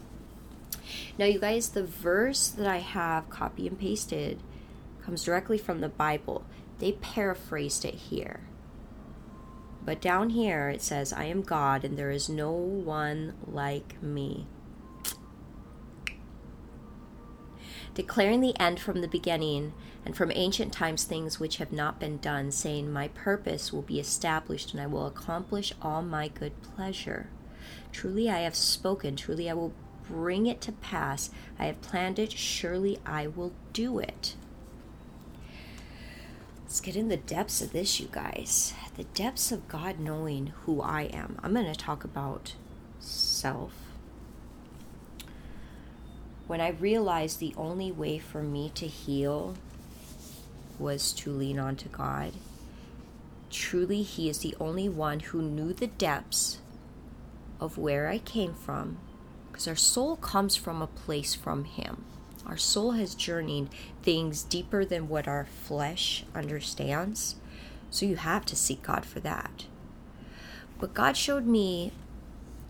Now, 1.17 1.27
you 1.27 1.39
guys, 1.39 1.69
the 1.69 1.85
verse 1.85 2.49
that 2.49 2.67
I 2.67 2.79
have 2.79 3.31
copy 3.31 3.69
and 3.69 3.79
pasted 3.79 4.41
comes 5.05 5.23
directly 5.23 5.57
from 5.57 5.81
the 5.81 5.89
Bible. 5.89 6.45
They 6.79 6.93
paraphrased 6.93 7.85
it 7.85 7.95
here. 7.95 8.41
But 9.85 10.01
down 10.01 10.31
here 10.31 10.69
it 10.69 10.83
says, 10.83 11.13
I 11.13 11.25
am 11.25 11.43
God 11.43 11.85
and 11.85 11.97
there 11.97 12.11
is 12.11 12.29
no 12.29 12.53
one 12.53 13.35
like 13.47 14.01
me. 14.03 14.47
Declaring 17.95 18.41
the 18.41 18.59
end 18.61 18.79
from 18.79 19.01
the 19.01 19.09
beginning 19.09 19.73
and 20.05 20.17
from 20.17 20.31
ancient 20.35 20.73
times 20.73 21.05
things 21.05 21.41
which 21.41 21.57
have 21.57 21.73
not 21.73 21.99
been 21.99 22.19
done, 22.19 22.53
saying, 22.53 22.93
My 22.93 23.09
purpose 23.09 23.73
will 23.73 23.83
be 23.83 23.99
established 23.99 24.73
and 24.73 24.81
I 24.81 24.87
will 24.87 25.07
accomplish 25.07 25.73
all 25.83 26.03
my 26.03 26.29
good 26.29 26.53
pleasure. 26.63 27.29
Truly 27.91 28.31
I 28.31 28.41
have 28.41 28.55
spoken, 28.55 29.17
truly 29.17 29.51
I 29.51 29.55
will 29.55 29.73
bring 30.07 30.47
it 30.47 30.61
to 30.63 30.73
pass. 30.73 31.31
I 31.59 31.67
have 31.67 31.81
planned 31.81 32.19
it, 32.19 32.33
surely 32.33 32.99
I 33.05 33.27
will 33.27 33.53
do 33.73 33.99
it. 33.99 34.37
Let's 36.69 36.83
get 36.83 36.97
in 36.97 37.09
the 37.09 37.17
depths 37.17 37.63
of 37.63 37.73
this, 37.73 37.99
you 37.99 38.11
guys. 38.13 38.75
The 38.99 39.05
depths 39.05 39.51
of 39.51 39.69
God 39.69 39.99
knowing 39.99 40.53
who 40.65 40.83
I 40.83 41.05
am. 41.05 41.39
I'm 41.43 41.55
going 41.55 41.65
to 41.65 41.75
talk 41.75 42.05
about 42.05 42.57
self. 43.01 43.73
When 46.47 46.61
I 46.61 46.69
realized 46.69 47.41
the 47.41 47.55
only 47.57 47.91
way 47.91 48.19
for 48.19 48.43
me 48.43 48.71
to 48.75 48.87
heal 48.87 49.55
was 50.79 51.15
to 51.15 51.33
lean 51.33 51.59
on 51.59 51.75
to 51.77 51.89
God, 51.89 52.35
truly, 53.49 54.03
He 54.03 54.29
is 54.29 54.41
the 54.41 54.55
only 54.61 54.91
one 54.91 55.21
who 55.21 55.41
knew 55.41 55.73
the 55.73 55.87
depths 55.87 56.59
of 57.61 57.79
where 57.79 58.09
I 58.09 58.19
came 58.19 58.53
from, 58.53 58.99
because 59.51 59.67
our 59.67 59.75
soul 59.75 60.17
comes 60.17 60.55
from 60.55 60.83
a 60.83 60.87
place 60.87 61.35
from 61.35 61.65
Him. 61.65 62.05
Our 62.49 62.57
soul 62.57 62.93
has 62.93 63.15
journeyed 63.15 63.69
things 64.03 64.43
deeper 64.43 64.85
than 64.85 65.09
what 65.09 65.29
our 65.29 65.45
flesh 65.45 66.25
understands. 66.35 67.37
So 67.91 68.07
you 68.07 68.17
have 68.17 68.47
to 68.47 68.57
seek 68.57 68.83
God 68.83 69.05
for 69.05 69.21
that. 69.21 69.67
But 70.79 70.95
God 70.95 71.17
showed 71.17 71.47
me 71.47 71.93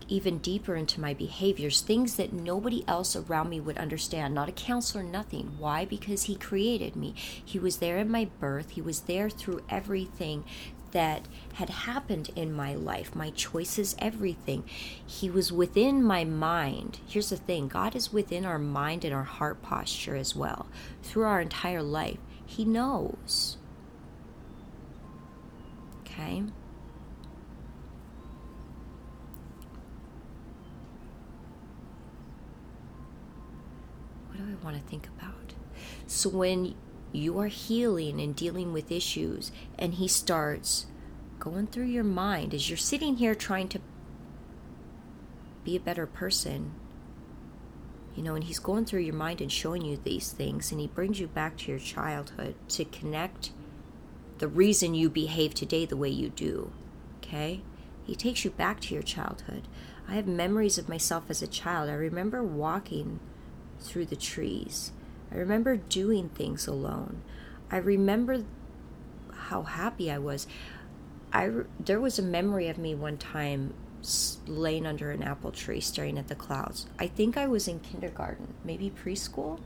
even 0.09 0.39
deeper 0.39 0.75
into 0.75 0.99
my 0.99 1.13
behaviors, 1.13 1.81
things 1.81 2.15
that 2.15 2.33
nobody 2.33 2.83
else 2.87 3.15
around 3.15 3.49
me 3.49 3.59
would 3.59 3.77
understand, 3.77 4.33
not 4.33 4.49
a 4.49 4.53
counselor, 4.53 5.03
nothing. 5.03 5.55
Why? 5.59 5.85
Because 5.85 6.23
He 6.23 6.35
created 6.35 6.95
me. 6.95 7.13
He 7.15 7.59
was 7.59 7.77
there 7.77 7.97
in 7.97 8.09
my 8.09 8.27
birth, 8.39 8.71
He 8.71 8.81
was 8.81 9.01
there 9.01 9.29
through 9.29 9.61
everything 9.69 10.43
that 10.91 11.27
had 11.53 11.69
happened 11.69 12.29
in 12.35 12.53
my 12.53 12.73
life, 12.73 13.15
my 13.15 13.29
choices, 13.31 13.95
everything. 13.99 14.63
He 15.05 15.29
was 15.29 15.51
within 15.51 16.03
my 16.03 16.23
mind. 16.23 16.99
Here's 17.07 17.29
the 17.29 17.37
thing 17.37 17.67
God 17.67 17.95
is 17.95 18.13
within 18.13 18.45
our 18.45 18.59
mind 18.59 19.05
and 19.05 19.13
our 19.13 19.23
heart 19.23 19.61
posture 19.61 20.15
as 20.15 20.35
well. 20.35 20.67
Through 21.03 21.23
our 21.23 21.41
entire 21.41 21.83
life, 21.83 22.19
He 22.45 22.65
knows. 22.65 23.57
Okay? 26.01 26.43
What 34.27 34.37
do 34.37 34.43
I 34.43 34.63
want 34.63 34.77
to 34.77 34.89
think 34.89 35.07
about? 35.07 35.53
So 36.07 36.29
when 36.29 36.75
you 37.11 37.39
are 37.39 37.47
healing 37.47 38.19
and 38.19 38.35
dealing 38.35 38.73
with 38.73 38.91
issues, 38.91 39.51
and 39.77 39.95
He 39.95 40.07
starts 40.07 40.85
going 41.39 41.67
through 41.67 41.85
your 41.85 42.03
mind 42.03 42.53
as 42.53 42.69
you're 42.69 42.77
sitting 42.77 43.17
here 43.17 43.35
trying 43.35 43.67
to 43.69 43.79
be 45.63 45.75
a 45.75 45.79
better 45.79 46.05
person. 46.05 46.71
You 48.15 48.23
know, 48.23 48.35
and 48.35 48.43
He's 48.43 48.59
going 48.59 48.85
through 48.85 49.01
your 49.01 49.15
mind 49.15 49.41
and 49.41 49.51
showing 49.51 49.83
you 49.83 49.97
these 49.97 50.31
things, 50.31 50.71
and 50.71 50.79
He 50.79 50.87
brings 50.87 51.19
you 51.19 51.27
back 51.27 51.57
to 51.57 51.71
your 51.71 51.79
childhood 51.79 52.55
to 52.69 52.85
connect 52.85 53.51
the 54.37 54.47
reason 54.47 54.93
you 54.93 55.09
behave 55.09 55.53
today 55.53 55.85
the 55.85 55.97
way 55.97 56.09
you 56.09 56.29
do. 56.29 56.71
Okay? 57.17 57.61
He 58.03 58.15
takes 58.15 58.43
you 58.43 58.51
back 58.51 58.79
to 58.81 58.93
your 58.93 59.03
childhood. 59.03 59.67
I 60.07 60.15
have 60.15 60.27
memories 60.27 60.77
of 60.77 60.89
myself 60.89 61.25
as 61.29 61.41
a 61.41 61.47
child. 61.47 61.89
I 61.89 61.93
remember 61.93 62.41
walking 62.43 63.19
through 63.79 64.07
the 64.07 64.15
trees 64.15 64.91
I 65.31 65.35
remember 65.35 65.77
doing 65.77 66.29
things 66.29 66.67
alone. 66.67 67.21
I 67.71 67.77
remember 67.77 68.43
how 69.33 69.63
happy 69.63 70.11
I 70.11 70.17
was. 70.17 70.47
I 71.31 71.51
there 71.79 71.99
was 71.99 72.17
a 72.17 72.23
memory 72.23 72.67
of 72.67 72.77
me 72.77 72.95
one 72.95 73.17
time 73.17 73.73
laying 74.47 74.85
under 74.85 75.11
an 75.11 75.21
apple 75.23 75.51
tree 75.51 75.81
staring 75.81 76.17
at 76.17 76.27
the 76.27 76.35
clouds. 76.35 76.87
I 76.97 77.07
think 77.07 77.37
I 77.37 77.47
was 77.47 77.67
in 77.67 77.79
kindergarten, 77.79 78.53
maybe 78.63 78.91
preschool. 78.91 79.59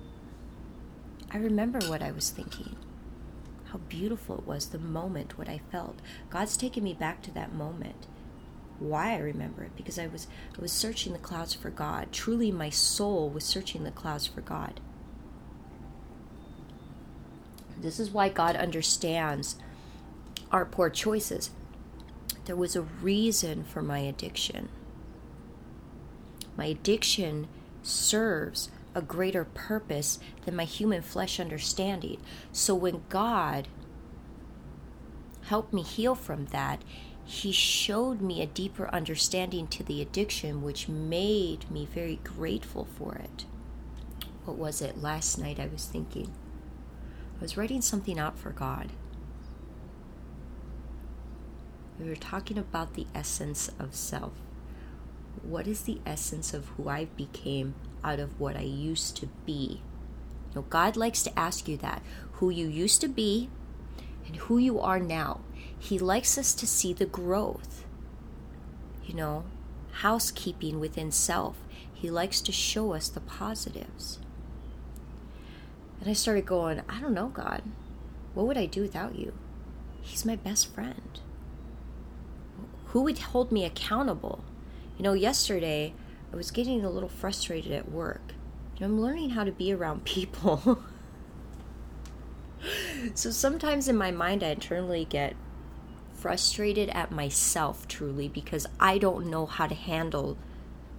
I 1.32 1.38
remember 1.38 1.80
what 1.88 2.02
I 2.02 2.12
was 2.12 2.30
thinking. 2.30 2.76
How 3.66 3.78
beautiful 3.90 4.38
it 4.38 4.48
was, 4.48 4.68
the 4.68 4.80
moment, 4.80 5.38
what 5.38 5.50
I 5.50 5.62
felt. 5.72 6.00
God's 6.30 6.58
taken 6.58 6.84
me 6.84 6.94
back 6.94 7.22
to 7.24 7.32
that 7.32 7.54
moment. 7.54 8.08
Why 8.80 9.14
I 9.14 9.20
remember 9.20 9.64
it 9.64 9.76
because 9.76 9.98
I 9.98 10.08
was 10.08 10.28
I 10.58 10.62
was 10.62 10.72
searching 10.72 11.14
the 11.14 11.20
clouds 11.20 11.54
for 11.54 11.70
God. 11.70 12.12
Truly 12.12 12.52
my 12.52 12.70
soul 12.70 13.30
was 13.30 13.46
searching 13.46 13.84
the 13.84 13.92
clouds 13.92 14.28
for 14.28 14.42
God. 14.42 14.80
This 17.84 18.00
is 18.00 18.12
why 18.12 18.30
God 18.30 18.56
understands 18.56 19.58
our 20.52 20.64
poor 20.66 20.90
choices. 20.90 21.52
There 22.46 22.56
was 22.56 22.78
a 22.78 22.82
reason 22.82 23.66
for 23.66 23.82
my 23.82 24.00
addiction. 24.00 24.70
My 26.56 26.66
addiction 26.66 27.50
serves 27.82 28.72
a 28.96 29.02
greater 29.02 29.44
purpose 29.44 30.18
than 30.46 30.56
my 30.56 30.64
human 30.64 31.02
flesh 31.02 31.42
understanding. 31.42 32.22
So 32.54 32.74
when 32.74 33.04
God 33.10 33.68
helped 35.48 35.74
me 35.74 35.82
heal 35.82 36.16
from 36.16 36.46
that, 36.48 36.82
He 37.26 37.52
showed 37.52 38.22
me 38.22 38.42
a 38.42 38.48
deeper 38.48 38.88
understanding 38.94 39.68
to 39.68 39.84
the 39.84 40.02
addiction, 40.02 40.62
which 40.62 40.88
made 40.88 41.70
me 41.70 41.86
very 41.86 42.22
grateful 42.24 42.86
for 42.86 43.16
it. 43.16 43.46
What 44.46 44.58
was 44.58 44.82
it? 44.82 45.02
Last 45.02 45.38
night 45.38 45.60
I 45.60 45.68
was 45.68 45.86
thinking 45.86 46.32
was 47.44 47.58
writing 47.58 47.82
something 47.82 48.18
out 48.18 48.40
for 48.40 48.52
God. 48.52 48.88
We 52.00 52.08
were 52.08 52.16
talking 52.16 52.58
about 52.58 52.94
the 52.94 53.06
essence 53.14 53.70
of 53.78 53.94
self. 53.94 54.32
What 55.42 55.68
is 55.68 55.82
the 55.82 56.00
essence 56.06 56.54
of 56.54 56.70
who 56.70 56.88
I 56.88 57.04
became 57.04 57.76
out 58.02 58.22
of 58.22 58.40
what 58.40 58.56
I 58.56 58.62
used 58.62 59.18
to 59.18 59.28
be? 59.46 59.82
You 60.52 60.56
know, 60.56 60.62
God 60.70 60.96
likes 60.96 61.22
to 61.24 61.38
ask 61.38 61.68
you 61.68 61.76
that 61.78 62.02
who 62.34 62.50
you 62.50 62.66
used 62.66 63.02
to 63.02 63.10
be 63.10 63.50
and 64.26 64.38
who 64.38 64.58
you 64.58 64.80
are 64.80 65.02
now. 65.02 65.42
He 65.78 66.00
likes 66.00 66.38
us 66.38 66.56
to 66.56 66.66
see 66.66 66.94
the 66.94 67.06
growth. 67.06 67.84
You 69.04 69.16
know, 69.16 69.44
housekeeping 69.96 70.80
within 70.80 71.12
self. 71.12 71.58
He 71.94 72.10
likes 72.10 72.40
to 72.40 72.54
show 72.54 72.94
us 72.94 73.10
the 73.10 73.20
positives. 73.20 74.20
And 76.04 76.10
I 76.10 76.14
started 76.16 76.46
going, 76.46 76.82
I 76.90 77.00
don't 77.00 77.14
know, 77.14 77.30
God. 77.30 77.62
What 78.34 78.46
would 78.46 78.58
I 78.58 78.66
do 78.66 78.82
without 78.82 79.16
you? 79.16 79.32
He's 80.02 80.26
my 80.26 80.36
best 80.36 80.74
friend. 80.76 81.22
Who 82.88 83.04
would 83.04 83.20
hold 83.20 83.54
me 83.54 83.64
accountable? 83.64 84.44
You 84.98 85.04
know, 85.04 85.14
yesterday 85.14 85.94
I 86.34 86.36
was 86.36 86.52
getting 86.52 86.84
a 86.84 86.90
little 86.90 87.08
frustrated 87.08 87.72
at 87.72 87.90
work. 87.90 88.34
I'm 88.82 89.00
learning 89.00 89.30
how 89.30 89.46
to 89.46 89.52
be 89.54 89.72
around 89.72 90.04
people. 90.04 90.84
so 93.14 93.32
sometimes 93.32 93.88
in 93.88 93.96
my 93.96 94.12
mind, 94.12 94.44
I 94.44 94.50
internally 94.50 95.06
get 95.06 95.38
frustrated 96.12 96.90
at 96.90 97.12
myself 97.12 97.88
truly 97.88 98.28
because 98.28 98.68
I 98.78 98.98
don't 98.98 99.28
know 99.28 99.46
how 99.46 99.68
to 99.68 99.76
handle 99.76 100.38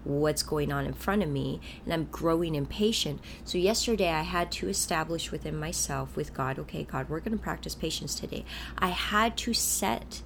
what's 0.04 0.42
going 0.42 0.70
on 0.70 0.86
in 0.86 0.92
front 0.92 1.22
of 1.22 1.28
me 1.28 1.60
and 1.84 1.92
I'm 1.92 2.04
growing 2.04 2.54
impatient. 2.54 3.20
So 3.44 3.58
yesterday 3.58 4.10
I 4.10 4.22
had 4.22 4.52
to 4.52 4.68
establish 4.68 5.32
within 5.32 5.58
myself 5.58 6.16
with 6.16 6.34
God, 6.34 6.58
okay, 6.60 6.84
God, 6.84 7.08
we're 7.08 7.20
going 7.20 7.36
to 7.36 7.42
practice 7.42 7.74
patience 7.74 8.14
today. 8.14 8.44
I 8.78 8.88
had 8.88 9.36
to 9.38 9.54
set 9.54 10.22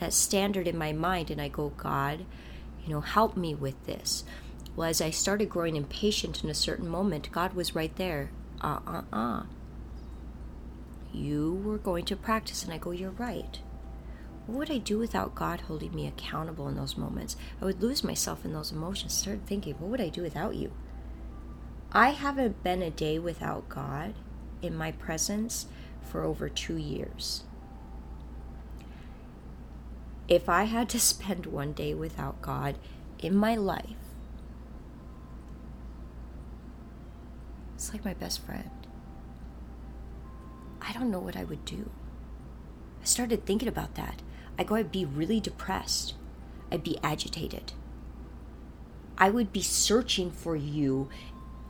that 0.00 0.12
standard 0.12 0.66
in 0.66 0.76
my 0.76 0.92
mind 0.92 1.30
and 1.30 1.40
I 1.40 1.48
go, 1.48 1.72
God, 1.76 2.24
you 2.84 2.92
know, 2.92 3.00
help 3.00 3.36
me 3.36 3.54
with 3.54 3.84
this. 3.86 4.24
Well, 4.74 4.88
as 4.88 5.00
I 5.00 5.10
started 5.10 5.48
growing 5.48 5.76
impatient 5.76 6.44
in 6.44 6.50
a 6.50 6.54
certain 6.54 6.88
moment, 6.88 7.32
God 7.32 7.54
was 7.54 7.74
right 7.74 7.94
there. 7.96 8.30
Uh 8.60 8.80
uh 8.86 9.02
uh. 9.12 9.42
You 11.12 11.62
were 11.64 11.78
going 11.78 12.04
to 12.06 12.16
practice. 12.16 12.62
And 12.62 12.72
I 12.72 12.78
go, 12.78 12.90
You're 12.90 13.10
right. 13.10 13.58
What 14.46 14.58
would 14.58 14.70
I 14.70 14.78
do 14.78 14.98
without 14.98 15.34
God 15.34 15.62
holding 15.62 15.94
me 15.94 16.06
accountable 16.06 16.68
in 16.68 16.76
those 16.76 16.96
moments? 16.96 17.36
I 17.60 17.64
would 17.64 17.82
lose 17.82 18.04
myself 18.04 18.44
in 18.44 18.52
those 18.52 18.70
emotions. 18.70 19.12
Start 19.12 19.40
thinking, 19.44 19.74
what 19.74 19.90
would 19.90 20.00
I 20.00 20.08
do 20.08 20.22
without 20.22 20.54
you? 20.54 20.72
I 21.90 22.10
haven't 22.10 22.62
been 22.62 22.82
a 22.82 22.90
day 22.90 23.18
without 23.18 23.68
God 23.68 24.14
in 24.62 24.76
my 24.76 24.92
presence 24.92 25.66
for 26.00 26.22
over 26.22 26.48
two 26.48 26.76
years. 26.76 27.42
If 30.28 30.48
I 30.48 30.64
had 30.64 30.88
to 30.90 31.00
spend 31.12 31.46
one 31.46 31.72
day 31.72 31.94
without 31.94 32.40
God 32.40 32.78
in 33.18 33.34
my 33.34 33.56
life, 33.56 33.96
it's 37.74 37.92
like 37.92 38.04
my 38.04 38.14
best 38.14 38.44
friend. 38.44 38.70
I 40.80 40.92
don't 40.92 41.10
know 41.10 41.18
what 41.18 41.36
I 41.36 41.44
would 41.44 41.64
do. 41.64 41.90
I 43.02 43.04
started 43.04 43.44
thinking 43.44 43.68
about 43.68 43.96
that. 43.96 44.22
I 44.58 44.64
go, 44.64 44.74
I'd 44.74 44.92
be 44.92 45.04
really 45.04 45.40
depressed. 45.40 46.14
I'd 46.70 46.82
be 46.82 46.98
agitated. 47.02 47.72
I 49.18 49.30
would 49.30 49.52
be 49.52 49.62
searching 49.62 50.30
for 50.30 50.56
you 50.56 51.08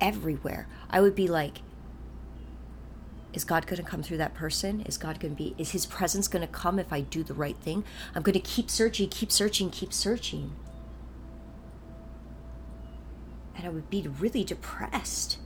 everywhere. 0.01 0.66
I 0.90 1.01
would 1.01 1.14
be 1.14 1.29
like, 1.29 1.59
is 3.33 3.44
God 3.44 3.66
going 3.66 3.83
to 3.83 3.88
come 3.88 4.03
through 4.03 4.16
that 4.16 4.35
person? 4.35 4.81
Is 4.83 4.96
God 4.96 5.20
going 5.20 5.35
to 5.35 5.37
be, 5.37 5.55
is 5.59 5.72
his 5.72 5.85
presence 5.85 6.27
going 6.27 6.46
to 6.46 6.53
come 6.53 6.79
if 6.79 6.92
I 6.92 7.03
do 7.03 7.22
the 7.22 7.35
right 7.35 7.57
thing? 7.57 7.85
I'm 8.14 8.22
going 8.22 8.33
to 8.33 8.40
keep 8.40 8.70
searching, 8.70 9.09
keep 9.11 9.31
searching, 9.31 9.68
keep 9.70 9.92
searching. 9.92 10.53
And 13.55 13.66
I 13.66 13.68
would 13.68 13.90
be 13.90 14.09
really 14.09 14.42
depressed. 14.42 15.38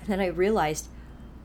And 0.00 0.08
then 0.08 0.20
I 0.20 0.26
realized 0.26 0.88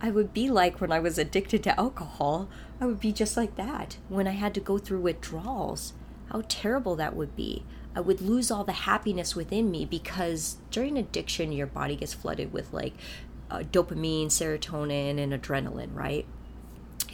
I 0.01 0.09
would 0.09 0.33
be 0.33 0.49
like 0.49 0.81
when 0.81 0.91
I 0.91 0.99
was 0.99 1.17
addicted 1.17 1.63
to 1.63 1.79
alcohol. 1.79 2.49
I 2.81 2.85
would 2.85 2.99
be 2.99 3.11
just 3.11 3.35
like 3.35 3.55
that 3.55 3.97
when 4.07 4.27
I 4.27 4.31
had 4.31 4.53
to 4.53 4.59
go 4.59 4.77
through 4.77 5.01
withdrawals. 5.01 5.93
How 6.31 6.43
terrible 6.47 6.95
that 6.95 7.15
would 7.15 7.35
be. 7.35 7.63
I 7.95 8.01
would 8.01 8.21
lose 8.21 8.51
all 8.51 8.63
the 8.63 8.71
happiness 8.71 9.35
within 9.35 9.71
me 9.71 9.83
because 9.83 10.57
during 10.71 10.97
addiction, 10.97 11.51
your 11.51 11.67
body 11.67 11.95
gets 11.95 12.13
flooded 12.13 12.53
with 12.53 12.71
like 12.71 12.93
uh, 13.49 13.59
dopamine, 13.59 14.27
serotonin, 14.27 15.19
and 15.19 15.33
adrenaline, 15.33 15.93
right? 15.93 16.25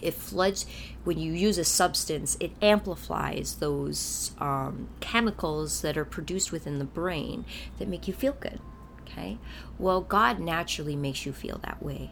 It 0.02 0.14
floods 0.14 0.66
when 1.04 1.18
you 1.18 1.32
use 1.34 1.58
a 1.58 1.64
substance, 1.64 2.38
it 2.40 2.52
amplifies 2.62 3.56
those 3.56 4.32
um, 4.40 4.90
chemicals 5.00 5.82
that 5.82 5.98
are 5.98 6.06
produced 6.06 6.52
within 6.52 6.78
the 6.78 6.86
brain 6.86 7.46
that 7.80 7.88
make 7.88 8.08
you 8.08 8.14
feel 8.14 8.34
good. 8.34 8.60
Okay? 9.02 9.38
Well, 9.80 10.02
God 10.02 10.40
naturally 10.40 10.96
makes 10.96 11.26
you 11.26 11.32
feel 11.32 11.60
that 11.64 11.82
way. 11.82 12.12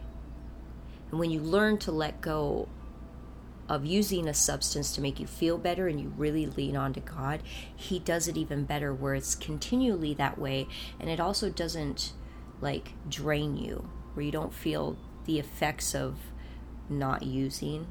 And 1.10 1.20
when 1.20 1.30
you 1.30 1.40
learn 1.40 1.78
to 1.78 1.92
let 1.92 2.20
go 2.20 2.68
of 3.68 3.86
using 3.86 4.28
a 4.28 4.34
substance 4.34 4.94
to 4.94 5.00
make 5.00 5.18
you 5.18 5.26
feel 5.26 5.58
better 5.58 5.88
and 5.88 6.00
you 6.00 6.12
really 6.16 6.46
lean 6.46 6.76
on 6.76 6.92
to 6.94 7.00
God, 7.00 7.42
He 7.74 7.98
does 7.98 8.28
it 8.28 8.36
even 8.36 8.64
better 8.64 8.92
where 8.92 9.14
it's 9.14 9.34
continually 9.34 10.14
that 10.14 10.38
way 10.38 10.66
and 11.00 11.08
it 11.08 11.20
also 11.20 11.50
doesn't 11.50 12.12
like 12.60 12.92
drain 13.08 13.56
you, 13.56 13.88
where 14.14 14.24
you 14.24 14.32
don't 14.32 14.54
feel 14.54 14.96
the 15.24 15.38
effects 15.38 15.94
of 15.94 16.18
not 16.88 17.22
using. 17.22 17.86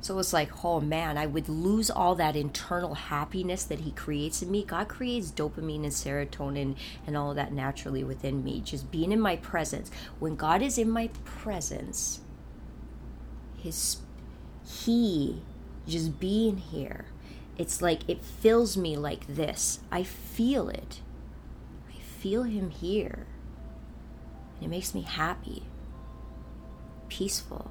So 0.00 0.18
it's 0.18 0.34
like, 0.34 0.62
oh 0.62 0.82
man, 0.82 1.16
I 1.16 1.24
would 1.24 1.48
lose 1.48 1.90
all 1.90 2.14
that 2.16 2.36
internal 2.36 2.94
happiness 2.94 3.64
that 3.64 3.80
He 3.80 3.90
creates 3.92 4.42
in 4.42 4.50
me. 4.50 4.62
God 4.62 4.86
creates 4.86 5.30
dopamine 5.30 5.84
and 5.84 5.86
serotonin 5.86 6.76
and 7.06 7.16
all 7.16 7.32
that 7.32 7.54
naturally 7.54 8.04
within 8.04 8.44
me, 8.44 8.60
just 8.60 8.90
being 8.90 9.12
in 9.12 9.20
my 9.20 9.36
presence. 9.36 9.90
When 10.18 10.36
God 10.36 10.60
is 10.60 10.76
in 10.76 10.90
my 10.90 11.08
presence, 11.24 12.20
His 13.56 13.96
He 14.64 15.42
just 15.86 16.18
being 16.18 16.56
here, 16.56 17.06
it's 17.58 17.82
like 17.82 18.08
it 18.08 18.22
fills 18.22 18.76
me 18.76 18.96
like 18.96 19.26
this. 19.26 19.80
I 19.90 20.02
feel 20.02 20.68
it. 20.68 21.00
I 21.88 21.98
feel 22.00 22.44
Him 22.44 22.70
here. 22.70 23.26
And 24.56 24.64
it 24.66 24.68
makes 24.68 24.94
me 24.94 25.02
happy, 25.02 25.64
peaceful, 27.08 27.70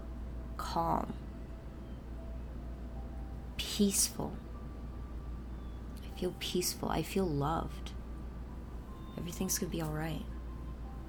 calm 0.57 1.13
peaceful. 3.77 4.31
I 6.03 6.19
feel 6.19 6.35
peaceful. 6.39 6.89
I 6.89 7.01
feel 7.01 7.25
loved. 7.25 7.91
Everything's 9.17 9.57
to 9.57 9.65
be 9.65 9.81
all 9.81 9.89
right. 9.89 10.23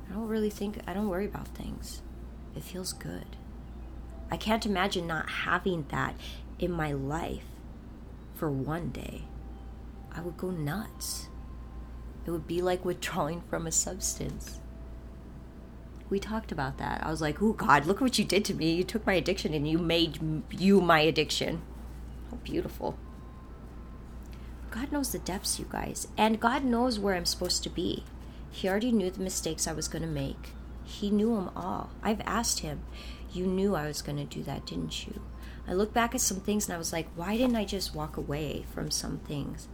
I 0.08 0.12
don't 0.14 0.28
really 0.28 0.50
think, 0.50 0.78
I 0.86 0.94
don't 0.94 1.08
worry 1.08 1.26
about 1.26 1.48
things. 1.48 2.00
It 2.56 2.62
feels 2.62 2.92
good. 2.92 3.36
I 4.34 4.36
can't 4.36 4.66
imagine 4.66 5.06
not 5.06 5.30
having 5.30 5.86
that 5.90 6.16
in 6.58 6.72
my 6.72 6.90
life 6.90 7.44
for 8.34 8.50
one 8.50 8.90
day. 8.90 9.26
I 10.10 10.22
would 10.22 10.36
go 10.36 10.50
nuts. 10.50 11.28
It 12.26 12.32
would 12.32 12.48
be 12.48 12.60
like 12.60 12.84
withdrawing 12.84 13.42
from 13.42 13.64
a 13.64 13.70
substance. 13.70 14.58
We 16.10 16.18
talked 16.18 16.50
about 16.50 16.78
that. 16.78 17.06
I 17.06 17.12
was 17.12 17.20
like, 17.20 17.40
oh 17.40 17.52
God, 17.52 17.86
look 17.86 18.00
what 18.00 18.18
you 18.18 18.24
did 18.24 18.44
to 18.46 18.54
me. 18.54 18.72
You 18.74 18.82
took 18.82 19.06
my 19.06 19.12
addiction 19.12 19.54
and 19.54 19.68
you 19.68 19.78
made 19.78 20.18
you 20.50 20.80
my 20.80 20.98
addiction. 20.98 21.62
How 22.28 22.38
beautiful. 22.38 22.98
God 24.72 24.90
knows 24.90 25.12
the 25.12 25.20
depths, 25.20 25.60
you 25.60 25.66
guys. 25.70 26.08
And 26.18 26.40
God 26.40 26.64
knows 26.64 26.98
where 26.98 27.14
I'm 27.14 27.24
supposed 27.24 27.62
to 27.62 27.70
be. 27.70 28.02
He 28.50 28.68
already 28.68 28.90
knew 28.90 29.12
the 29.12 29.22
mistakes 29.22 29.68
I 29.68 29.72
was 29.74 29.86
going 29.86 30.02
to 30.02 30.08
make. 30.08 30.54
He 30.82 31.08
knew 31.08 31.36
them 31.36 31.50
all. 31.54 31.90
I've 32.02 32.20
asked 32.22 32.58
him, 32.58 32.82
You 33.34 33.46
knew 33.46 33.74
I 33.74 33.86
was 33.86 34.00
going 34.00 34.16
to 34.16 34.24
do 34.24 34.44
that, 34.44 34.64
didn't 34.64 35.06
you? 35.06 35.20
I 35.66 35.72
look 35.72 35.92
back 35.92 36.14
at 36.14 36.20
some 36.20 36.40
things 36.40 36.66
and 36.66 36.74
I 36.74 36.78
was 36.78 36.92
like, 36.92 37.08
Why 37.16 37.36
didn't 37.36 37.56
I 37.56 37.64
just 37.64 37.94
walk 37.94 38.16
away 38.16 38.64
from 38.72 38.90
some 38.90 39.18
things? 39.18 39.68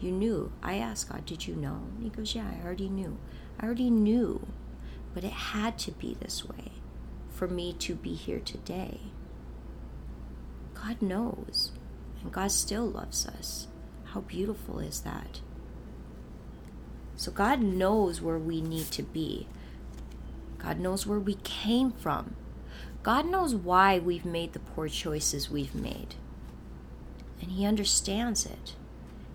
You 0.00 0.10
knew. 0.10 0.52
I 0.62 0.78
asked 0.78 1.10
God, 1.10 1.26
Did 1.26 1.46
you 1.46 1.54
know? 1.54 1.82
And 1.94 2.04
he 2.04 2.08
goes, 2.10 2.34
Yeah, 2.34 2.48
I 2.50 2.64
already 2.64 2.88
knew. 2.88 3.18
I 3.60 3.66
already 3.66 3.90
knew. 3.90 4.46
But 5.14 5.24
it 5.24 5.32
had 5.32 5.78
to 5.80 5.92
be 5.92 6.16
this 6.20 6.44
way 6.48 6.72
for 7.28 7.46
me 7.46 7.74
to 7.74 7.94
be 7.94 8.14
here 8.14 8.40
today. 8.40 9.00
God 10.74 11.02
knows, 11.02 11.72
and 12.22 12.32
God 12.32 12.50
still 12.50 12.86
loves 12.86 13.26
us. 13.26 13.68
How 14.04 14.20
beautiful 14.20 14.78
is 14.78 15.00
that? 15.00 15.40
So 17.16 17.30
God 17.30 17.60
knows 17.60 18.20
where 18.20 18.38
we 18.38 18.60
need 18.60 18.90
to 18.92 19.02
be. 19.02 19.46
God 20.62 20.78
knows 20.78 21.06
where 21.06 21.18
we 21.18 21.34
came 21.42 21.90
from. 21.90 22.36
God 23.02 23.26
knows 23.26 23.54
why 23.54 23.98
we've 23.98 24.24
made 24.24 24.52
the 24.52 24.60
poor 24.60 24.88
choices 24.88 25.50
we've 25.50 25.74
made. 25.74 26.14
And 27.40 27.52
He 27.52 27.66
understands 27.66 28.46
it. 28.46 28.76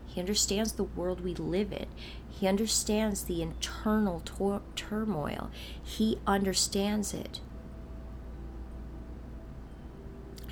He 0.05 0.21
understands 0.21 0.73
the 0.73 0.83
world 0.83 1.21
we 1.21 1.35
live 1.35 1.73
in. 1.73 1.87
He 2.29 2.47
understands 2.47 3.23
the 3.23 3.41
internal 3.41 4.21
tor- 4.23 4.61
turmoil. 4.75 5.51
He 5.83 6.17
understands 6.25 7.13
it. 7.13 7.41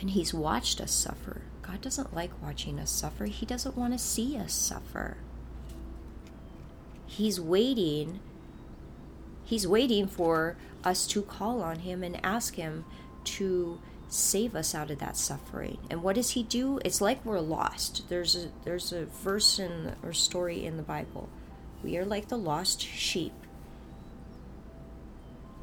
And 0.02 0.10
He's 0.12 0.34
watched 0.34 0.82
us 0.82 0.92
suffer. 0.92 1.44
God 1.62 1.82
doesn't 1.82 2.14
like 2.14 2.44
watching 2.44 2.80
us 2.80 2.92
suffer, 2.92 3.26
He 3.26 3.46
doesn't 3.46 3.78
want 3.78 3.94
to 3.94 4.00
see 4.00 4.38
us 4.38 4.54
suffer. 4.54 5.18
He's 7.08 7.40
waiting. 7.40 8.20
He's 9.46 9.68
waiting 9.68 10.08
for 10.08 10.58
us 10.84 11.08
to 11.08 11.22
call 11.22 11.62
on 11.62 11.80
Him 11.80 12.04
and 12.04 12.24
ask 12.26 12.56
Him 12.56 12.86
to 13.26 13.80
save 14.10 14.56
us 14.56 14.76
out 14.76 14.92
of 14.92 15.00
that 15.00 15.16
suffering. 15.16 15.78
And 15.90 16.04
what 16.04 16.16
does 16.16 16.32
He 16.32 16.44
do? 16.44 16.80
It's 16.84 17.00
like 17.00 17.24
we're 17.24 17.40
lost. 17.40 18.10
There's 18.10 18.36
a 18.36 18.50
there's 18.64 18.92
a 18.92 19.06
verse 19.06 19.60
in 19.60 19.96
or 20.04 20.14
story 20.14 20.66
in 20.66 20.78
the 20.78 20.84
Bible. 20.84 21.30
We 21.84 21.98
are 21.98 22.06
like 22.06 22.28
the 22.28 22.38
lost 22.38 22.82
sheep. 22.82 23.34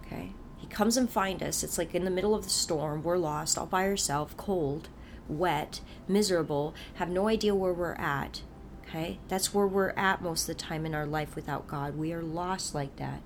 Okay, 0.07 0.33
he 0.59 0.67
comes 0.69 0.97
and 0.97 1.11
finds 1.11 1.43
us. 1.43 1.65
It's 1.65 1.79
like 1.79 1.95
in 1.95 2.05
the 2.05 2.11
middle 2.11 2.35
of 2.35 2.45
the 2.45 2.51
storm. 2.51 3.03
We're 3.03 3.19
lost, 3.19 3.59
all 3.59 3.67
by 3.67 3.85
ourselves, 3.85 4.35
cold, 4.37 4.89
wet, 5.29 5.81
miserable, 6.07 6.75
have 6.95 7.09
no 7.09 7.29
idea 7.29 7.55
where 7.55 7.73
we're 7.73 7.95
at. 7.95 8.43
Okay? 8.85 9.19
That's 9.29 9.55
where 9.55 9.67
we're 9.67 9.95
at 9.97 10.23
most 10.23 10.43
of 10.43 10.47
the 10.49 10.63
time 10.63 10.85
in 10.85 10.95
our 10.95 11.07
life 11.07 11.35
without 11.35 11.67
God. 11.67 11.97
We 11.97 12.13
are 12.13 12.23
lost 12.23 12.75
like 12.75 12.97
that. 12.97 13.23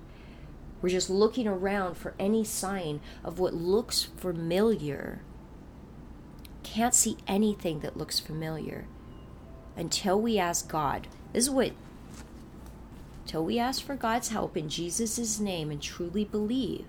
We're 0.81 0.89
just 0.89 1.09
looking 1.09 1.47
around 1.47 1.95
for 1.95 2.13
any 2.19 2.43
sign 2.43 2.99
of 3.23 3.39
what 3.39 3.53
looks 3.53 4.03
familiar. 4.03 5.21
Can't 6.63 6.93
see 6.93 7.17
anything 7.27 7.79
that 7.79 7.97
looks 7.97 8.19
familiar 8.19 8.85
until 9.75 10.21
we 10.21 10.37
ask 10.37 10.69
God. 10.69 11.07
This 11.33 11.45
is 11.45 11.49
what 11.49 11.71
until 13.23 13.43
we 13.43 13.59
ask 13.59 13.83
for 13.83 13.95
God's 13.95 14.29
help 14.29 14.55
in 14.55 14.69
Jesus' 14.69 15.39
name 15.39 15.69
and 15.69 15.81
truly 15.81 16.23
believe 16.23 16.85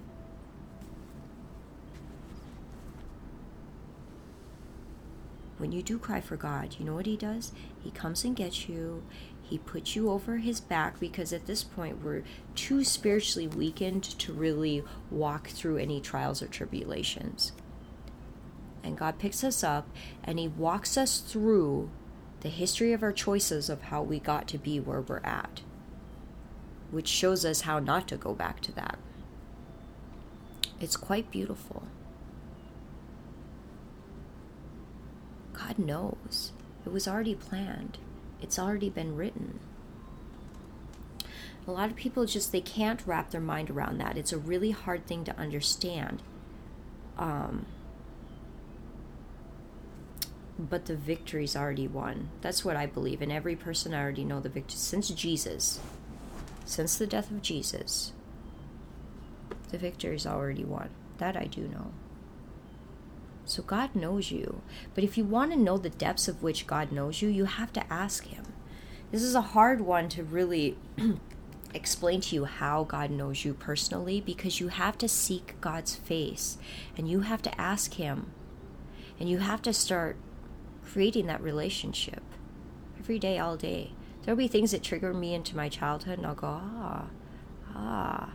when 5.58 5.72
you 5.72 5.82
do 5.82 5.98
cry 5.98 6.20
for 6.20 6.36
God, 6.36 6.76
you 6.78 6.84
know 6.84 6.94
what 6.94 7.06
He 7.06 7.16
does? 7.16 7.52
He 7.82 7.90
comes 7.90 8.24
and 8.24 8.34
gets 8.34 8.68
you. 8.68 9.02
He 9.48 9.56
puts 9.56 9.96
you 9.96 10.10
over 10.10 10.36
His 10.36 10.60
back 10.60 11.00
because 11.00 11.32
at 11.32 11.46
this 11.46 11.64
point 11.64 12.04
we're 12.04 12.22
too 12.54 12.84
spiritually 12.84 13.48
weakened 13.48 14.04
to 14.04 14.32
really 14.32 14.84
walk 15.10 15.48
through 15.48 15.78
any 15.78 16.00
trials 16.00 16.42
or 16.42 16.48
tribulations. 16.48 17.52
And 18.84 18.98
God 18.98 19.18
picks 19.18 19.42
us 19.42 19.64
up 19.64 19.88
and 20.22 20.38
He 20.38 20.48
walks 20.48 20.98
us 20.98 21.20
through 21.20 21.90
the 22.40 22.50
history 22.50 22.92
of 22.92 23.02
our 23.02 23.12
choices 23.12 23.70
of 23.70 23.82
how 23.82 24.02
we 24.02 24.18
got 24.20 24.46
to 24.48 24.58
be 24.58 24.78
where 24.78 25.00
we're 25.00 25.18
at, 25.20 25.62
which 26.90 27.08
shows 27.08 27.44
us 27.44 27.62
how 27.62 27.78
not 27.78 28.06
to 28.08 28.16
go 28.18 28.34
back 28.34 28.60
to 28.60 28.72
that. 28.72 28.98
It's 30.78 30.96
quite 30.96 31.30
beautiful. 31.30 31.84
God 35.54 35.78
knows. 35.78 36.52
It 36.84 36.92
was 36.92 37.08
already 37.08 37.34
planned. 37.34 37.98
It's 38.40 38.58
already 38.58 38.90
been 38.90 39.16
written. 39.16 39.60
A 41.66 41.72
lot 41.72 41.90
of 41.90 41.96
people 41.96 42.24
just 42.24 42.50
they 42.50 42.62
can't 42.62 43.06
wrap 43.06 43.30
their 43.30 43.40
mind 43.40 43.68
around 43.68 43.98
that. 43.98 44.16
It's 44.16 44.32
a 44.32 44.38
really 44.38 44.70
hard 44.70 45.06
thing 45.06 45.24
to 45.24 45.38
understand. 45.38 46.22
Um, 47.18 47.66
but 50.58 50.86
the 50.86 50.96
victory's 50.96 51.54
already 51.54 51.86
won. 51.86 52.30
That's 52.40 52.64
what 52.64 52.76
I 52.76 52.86
believe. 52.86 53.22
And 53.22 53.30
every 53.30 53.54
person 53.54 53.92
I 53.94 54.02
already 54.02 54.24
know 54.24 54.40
the 54.40 54.48
victory 54.48 54.78
since 54.78 55.08
Jesus, 55.10 55.78
since 56.64 56.96
the 56.96 57.06
death 57.06 57.30
of 57.30 57.42
Jesus, 57.42 58.12
the 59.70 59.78
victory's 59.78 60.26
already 60.26 60.64
won. 60.64 60.90
That 61.18 61.36
I 61.36 61.44
do 61.44 61.68
know. 61.68 61.92
So 63.48 63.62
God 63.62 63.94
knows 63.94 64.30
you. 64.30 64.60
But 64.94 65.04
if 65.04 65.16
you 65.16 65.24
want 65.24 65.52
to 65.52 65.58
know 65.58 65.78
the 65.78 65.88
depths 65.88 66.28
of 66.28 66.42
which 66.42 66.66
God 66.66 66.92
knows 66.92 67.22
you, 67.22 67.28
you 67.28 67.46
have 67.46 67.72
to 67.72 67.92
ask 67.92 68.26
Him. 68.26 68.44
This 69.10 69.22
is 69.22 69.34
a 69.34 69.40
hard 69.40 69.80
one 69.80 70.10
to 70.10 70.22
really 70.22 70.76
explain 71.74 72.20
to 72.20 72.34
you 72.34 72.44
how 72.44 72.84
God 72.84 73.10
knows 73.10 73.44
you 73.44 73.54
personally 73.54 74.20
because 74.20 74.60
you 74.60 74.68
have 74.68 74.98
to 74.98 75.08
seek 75.08 75.58
God's 75.62 75.94
face 75.94 76.58
and 76.96 77.08
you 77.08 77.20
have 77.20 77.40
to 77.42 77.60
ask 77.60 77.94
Him 77.94 78.32
and 79.18 79.30
you 79.30 79.38
have 79.38 79.62
to 79.62 79.72
start 79.72 80.16
creating 80.84 81.26
that 81.26 81.42
relationship 81.42 82.22
every 82.98 83.18
day, 83.18 83.38
all 83.38 83.56
day. 83.56 83.92
There'll 84.22 84.36
be 84.36 84.48
things 84.48 84.72
that 84.72 84.82
trigger 84.82 85.14
me 85.14 85.32
into 85.32 85.56
my 85.56 85.70
childhood 85.70 86.18
and 86.18 86.26
I'll 86.26 86.34
go, 86.34 86.46
ah, 86.46 87.06
ah. 87.74 88.30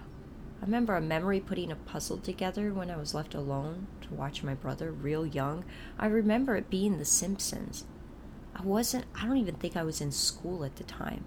I 0.63 0.65
remember 0.65 0.95
a 0.95 1.02
memory 1.02 1.41
putting 1.41 1.73
a 1.73 1.76
puzzle 1.76 2.19
together 2.19 2.73
when 2.73 2.89
I 2.89 2.95
was 2.95 3.13
left 3.13 3.36
alone 3.36 3.88
to 4.04 4.13
watch 4.13 4.43
my 4.43 4.54
brother 4.54 4.93
real 4.93 5.26
young. 5.26 5.65
I 5.99 6.06
remember 6.06 6.56
it 6.56 6.69
being 6.69 6.99
The 6.99 7.04
Simpsons. 7.04 7.84
I 8.56 8.62
wasn't, 8.62 9.04
I 9.13 9.26
don't 9.26 9.36
even 9.36 9.56
think 9.56 9.76
I 9.76 9.84
was 9.84 9.99
in 9.99 10.13
school 10.13 10.63
at 10.63 10.78
the 10.78 10.86
time. 10.86 11.26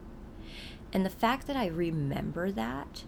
And 0.90 1.05
the 1.05 1.11
fact 1.11 1.46
that 1.49 1.57
I 1.57 1.66
remember 1.66 2.51
that, 2.51 3.05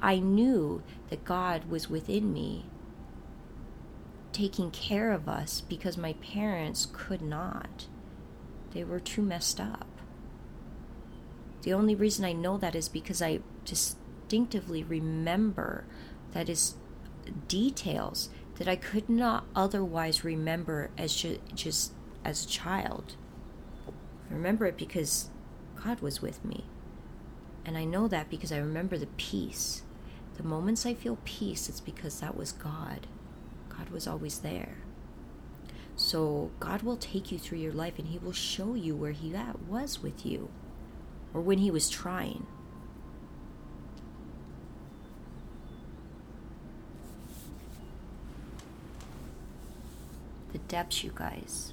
I 0.00 0.18
knew 0.18 0.82
that 1.08 1.24
God 1.24 1.66
was 1.70 1.88
within 1.88 2.32
me 2.32 2.66
taking 4.32 4.72
care 4.72 5.12
of 5.12 5.28
us 5.28 5.60
because 5.60 5.96
my 5.96 6.14
parents 6.14 6.88
could 6.92 7.22
not. 7.22 7.86
They 8.72 8.82
were 8.82 8.98
too 8.98 9.22
messed 9.22 9.60
up. 9.60 9.86
The 11.62 11.72
only 11.72 11.94
reason 11.94 12.24
I 12.24 12.32
know 12.32 12.56
that 12.58 12.74
is 12.74 12.88
because 12.88 13.22
I 13.22 13.38
distinctively 14.30 14.84
remember 14.84 15.84
that 16.32 16.48
is 16.48 16.76
details 17.48 18.30
that 18.58 18.68
I 18.68 18.76
could 18.76 19.08
not 19.08 19.44
otherwise 19.56 20.22
remember 20.22 20.90
as 20.96 21.16
ju- 21.16 21.40
just 21.52 21.92
as 22.24 22.44
a 22.44 22.48
child. 22.48 23.16
I 23.88 24.34
remember 24.34 24.66
it 24.66 24.76
because 24.76 25.30
God 25.82 26.00
was 26.00 26.22
with 26.22 26.44
me. 26.44 26.64
And 27.64 27.76
I 27.76 27.84
know 27.84 28.06
that 28.06 28.30
because 28.30 28.52
I 28.52 28.58
remember 28.58 28.96
the 28.96 29.08
peace. 29.16 29.82
The 30.36 30.44
moments 30.44 30.86
I 30.86 30.94
feel 30.94 31.18
peace, 31.24 31.68
it's 31.68 31.80
because 31.80 32.20
that 32.20 32.36
was 32.36 32.52
God. 32.52 33.08
God 33.68 33.90
was 33.90 34.06
always 34.06 34.38
there. 34.38 34.76
So 35.96 36.52
God 36.60 36.82
will 36.82 36.96
take 36.96 37.32
you 37.32 37.38
through 37.38 37.58
your 37.58 37.72
life 37.72 37.98
and 37.98 38.06
He 38.06 38.18
will 38.18 38.32
show 38.32 38.74
you 38.74 38.94
where 38.94 39.10
He 39.10 39.34
was 39.68 40.00
with 40.00 40.24
you 40.24 40.50
or 41.34 41.40
when 41.40 41.58
He 41.58 41.70
was 41.72 41.90
trying. 41.90 42.46
The 50.52 50.58
depths, 50.58 51.04
you 51.04 51.12
guys. 51.14 51.72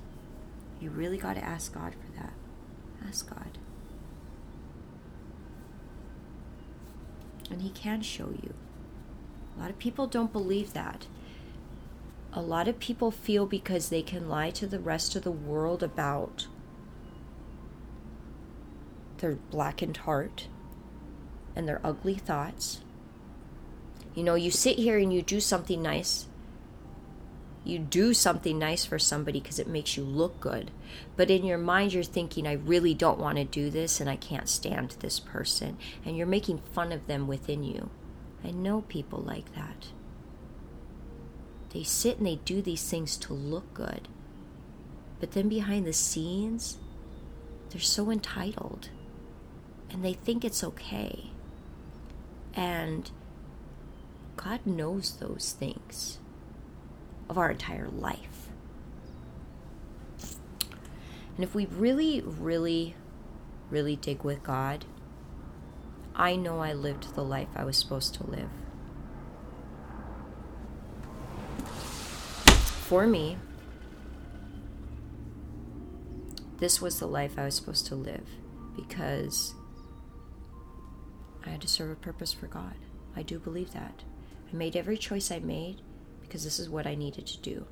You 0.79 0.89
really 0.89 1.17
got 1.17 1.33
to 1.33 1.43
ask 1.43 1.73
God 1.73 1.93
for 1.93 2.19
that. 2.19 2.33
Ask 3.07 3.29
God. 3.29 3.57
And 7.49 7.61
He 7.61 7.69
can 7.69 8.01
show 8.01 8.29
you. 8.29 8.53
A 9.55 9.61
lot 9.61 9.69
of 9.69 9.79
people 9.79 10.05
don't 10.05 10.31
believe 10.31 10.73
that. 10.73 11.07
A 12.33 12.41
lot 12.41 12.67
of 12.67 12.79
people 12.79 13.09
feel 13.09 13.45
because 13.47 13.89
they 13.89 14.03
can 14.03 14.29
lie 14.29 14.51
to 14.51 14.67
the 14.67 14.79
rest 14.79 15.15
of 15.15 15.23
the 15.23 15.31
world 15.31 15.81
about 15.81 16.47
their 19.17 19.35
blackened 19.49 19.97
heart 19.97 20.47
and 21.55 21.67
their 21.67 21.81
ugly 21.83 22.13
thoughts. 22.13 22.81
You 24.13 24.23
know, 24.23 24.35
you 24.35 24.51
sit 24.51 24.77
here 24.77 24.99
and 24.99 25.11
you 25.11 25.23
do 25.23 25.39
something 25.39 25.81
nice 25.81 26.27
you 27.67 27.79
do 27.79 28.13
something 28.13 28.57
nice 28.57 28.85
for 28.85 28.97
somebody 28.97 29.39
because 29.39 29.59
it 29.59 29.67
makes 29.67 29.97
you 29.97 30.03
look 30.03 30.39
good. 30.39 30.71
But 31.15 31.29
in 31.29 31.45
your 31.45 31.57
mind, 31.57 31.93
you're 31.93 32.03
thinking, 32.03 32.47
I 32.47 32.53
really 32.53 32.93
don't 32.93 33.19
want 33.19 33.37
to 33.37 33.43
do 33.43 33.69
this 33.69 33.99
and 33.99 34.09
I 34.09 34.15
can't 34.15 34.49
stand 34.49 34.95
this 34.99 35.19
person. 35.19 35.77
And 36.05 36.17
you're 36.17 36.27
making 36.27 36.61
fun 36.73 36.91
of 36.91 37.07
them 37.07 37.27
within 37.27 37.63
you. 37.63 37.89
I 38.43 38.51
know 38.51 38.81
people 38.81 39.19
like 39.19 39.53
that. 39.55 39.87
They 41.71 41.83
sit 41.83 42.17
and 42.17 42.27
they 42.27 42.37
do 42.37 42.61
these 42.61 42.89
things 42.89 43.17
to 43.17 43.33
look 43.33 43.73
good. 43.73 44.07
But 45.19 45.31
then 45.31 45.49
behind 45.49 45.85
the 45.85 45.93
scenes, 45.93 46.77
they're 47.69 47.81
so 47.81 48.09
entitled 48.09 48.89
and 49.89 50.03
they 50.03 50.13
think 50.13 50.45
it's 50.45 50.63
okay. 50.63 51.31
And 52.53 53.09
God 54.35 54.65
knows 54.65 55.17
those 55.17 55.55
things 55.57 56.19
of 57.29 57.37
our 57.37 57.51
entire 57.51 57.87
life. 57.87 58.49
And 61.35 61.43
if 61.43 61.53
we 61.53 61.67
really, 61.67 62.21
really, 62.21 62.95
really 63.69 63.95
dig 63.95 64.23
with 64.23 64.41
God, 64.43 64.85
I 66.15 66.35
know 66.35 66.59
I 66.59 66.73
lived 66.73 67.13
the 67.13 67.23
life 67.23 67.49
I 67.55 67.63
was 67.63 67.77
supposed 67.77 68.15
to 68.15 68.25
live. 68.25 68.49
For 72.87 73.05
me, 73.05 73.37
this 76.57 76.81
was 76.81 76.99
the 76.99 77.07
life 77.07 77.37
I 77.37 77.45
was 77.45 77.55
supposed 77.55 77.85
to 77.87 77.95
live 77.95 78.27
because 78.75 79.53
I 81.45 81.49
had 81.49 81.61
to 81.61 81.67
serve 81.67 81.91
a 81.91 81.95
purpose 81.95 82.33
for 82.33 82.47
God. 82.47 82.73
I 83.15 83.21
do 83.21 83.37
believe 83.37 83.73
that. 83.73 84.03
I 84.51 84.55
made 84.55 84.75
every 84.75 84.97
choice 84.97 85.29
I 85.29 85.39
made 85.39 85.81
because 86.27 86.43
this 86.43 86.59
is 86.59 86.69
what 86.69 86.87
I 86.87 86.95
needed 86.95 87.25
to 87.27 87.39
do. 87.39 87.65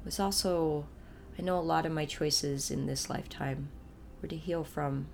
It 0.00 0.04
was 0.04 0.20
also, 0.20 0.86
I 1.38 1.42
know 1.42 1.58
a 1.58 1.60
lot 1.60 1.86
of 1.86 1.92
my 1.92 2.04
choices 2.04 2.70
in 2.70 2.86
this 2.86 3.10
lifetime 3.10 3.68
were 4.20 4.28
to 4.28 4.36
heal 4.36 4.64
from 4.64 5.06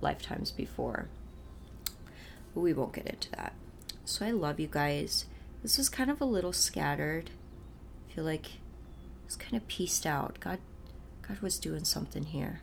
lifetimes 0.00 0.50
before. 0.50 1.08
But 2.54 2.60
we 2.60 2.72
won't 2.72 2.94
get 2.94 3.06
into 3.06 3.30
that. 3.32 3.54
So 4.04 4.26
I 4.26 4.30
love 4.30 4.58
you 4.58 4.66
guys. 4.66 5.26
This 5.62 5.78
was 5.78 5.88
kind 5.88 6.10
of 6.10 6.20
a 6.20 6.24
little 6.24 6.52
scattered. 6.52 7.30
I 8.08 8.14
feel 8.14 8.24
like 8.24 8.46
it's 9.24 9.36
kind 9.36 9.56
of 9.56 9.68
pieced 9.68 10.06
out. 10.06 10.38
God 10.40 10.58
God 11.26 11.38
was 11.40 11.60
doing 11.60 11.84
something 11.84 12.24
here. 12.24 12.62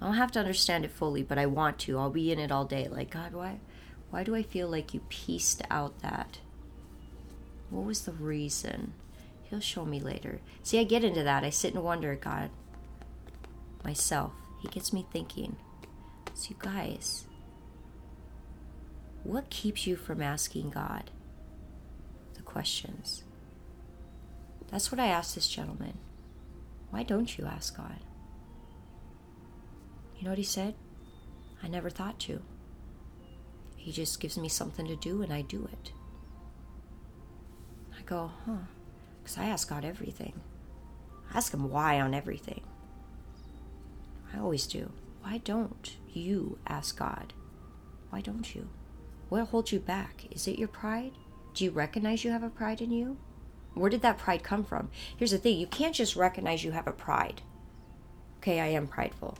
I 0.00 0.06
don't 0.06 0.16
have 0.16 0.32
to 0.32 0.40
understand 0.40 0.84
it 0.84 0.90
fully, 0.90 1.22
but 1.22 1.38
I 1.38 1.46
want 1.46 1.78
to. 1.80 1.98
I'll 1.98 2.10
be 2.10 2.32
in 2.32 2.40
it 2.40 2.50
all 2.50 2.64
day. 2.64 2.88
Like, 2.88 3.10
God, 3.10 3.32
why 3.32 3.60
why 4.10 4.24
do 4.24 4.34
I 4.34 4.42
feel 4.42 4.68
like 4.68 4.92
you 4.92 5.00
pieced 5.08 5.62
out 5.70 6.00
that? 6.00 6.38
What 7.70 7.84
was 7.84 8.02
the 8.02 8.12
reason? 8.12 8.94
He'll 9.42 9.60
show 9.60 9.84
me 9.84 10.00
later. 10.00 10.40
See, 10.62 10.78
I 10.80 10.84
get 10.84 11.04
into 11.04 11.22
that. 11.22 11.44
I 11.44 11.50
sit 11.50 11.74
and 11.74 11.84
wonder, 11.84 12.14
God, 12.16 12.50
myself. 13.84 14.32
He 14.60 14.68
gets 14.68 14.92
me 14.92 15.06
thinking. 15.12 15.56
So, 16.34 16.50
you 16.50 16.56
guys, 16.58 17.26
what 19.22 19.50
keeps 19.50 19.86
you 19.86 19.96
from 19.96 20.22
asking 20.22 20.70
God 20.70 21.10
the 22.34 22.42
questions? 22.42 23.24
That's 24.70 24.90
what 24.90 25.00
I 25.00 25.06
asked 25.06 25.34
this 25.34 25.48
gentleman. 25.48 25.98
Why 26.90 27.02
don't 27.02 27.38
you 27.38 27.46
ask 27.46 27.76
God? 27.76 28.00
You 30.16 30.24
know 30.24 30.30
what 30.30 30.38
he 30.38 30.44
said? 30.44 30.74
I 31.62 31.68
never 31.68 31.90
thought 31.90 32.18
to. 32.20 32.42
He 33.76 33.92
just 33.92 34.18
gives 34.18 34.36
me 34.36 34.48
something 34.48 34.86
to 34.86 34.96
do 34.96 35.22
and 35.22 35.32
I 35.32 35.42
do 35.42 35.68
it 35.72 35.92
go, 38.06 38.30
huh? 38.46 38.66
Because 39.22 39.38
I 39.38 39.46
ask 39.46 39.68
God 39.68 39.84
everything. 39.84 40.40
I 41.32 41.38
ask 41.38 41.52
Him 41.52 41.70
why 41.70 42.00
on 42.00 42.14
everything. 42.14 42.62
I 44.32 44.38
always 44.38 44.66
do. 44.66 44.90
Why 45.22 45.38
don't 45.38 45.96
you 46.12 46.58
ask 46.66 46.96
God? 46.96 47.32
Why 48.10 48.20
don't 48.20 48.54
you? 48.54 48.68
What 49.28 49.48
holds 49.48 49.72
you 49.72 49.80
back? 49.80 50.24
Is 50.30 50.46
it 50.46 50.58
your 50.58 50.68
pride? 50.68 51.12
Do 51.54 51.64
you 51.64 51.70
recognize 51.70 52.22
you 52.22 52.30
have 52.30 52.42
a 52.42 52.50
pride 52.50 52.80
in 52.80 52.92
you? 52.92 53.16
Where 53.74 53.90
did 53.90 54.02
that 54.02 54.18
pride 54.18 54.42
come 54.42 54.64
from? 54.64 54.90
Here's 55.16 55.32
the 55.32 55.38
thing 55.38 55.58
you 55.58 55.66
can't 55.66 55.94
just 55.94 56.16
recognize 56.16 56.64
you 56.64 56.70
have 56.70 56.86
a 56.86 56.92
pride. 56.92 57.42
Okay, 58.38 58.60
I 58.60 58.68
am 58.68 58.86
prideful. 58.86 59.36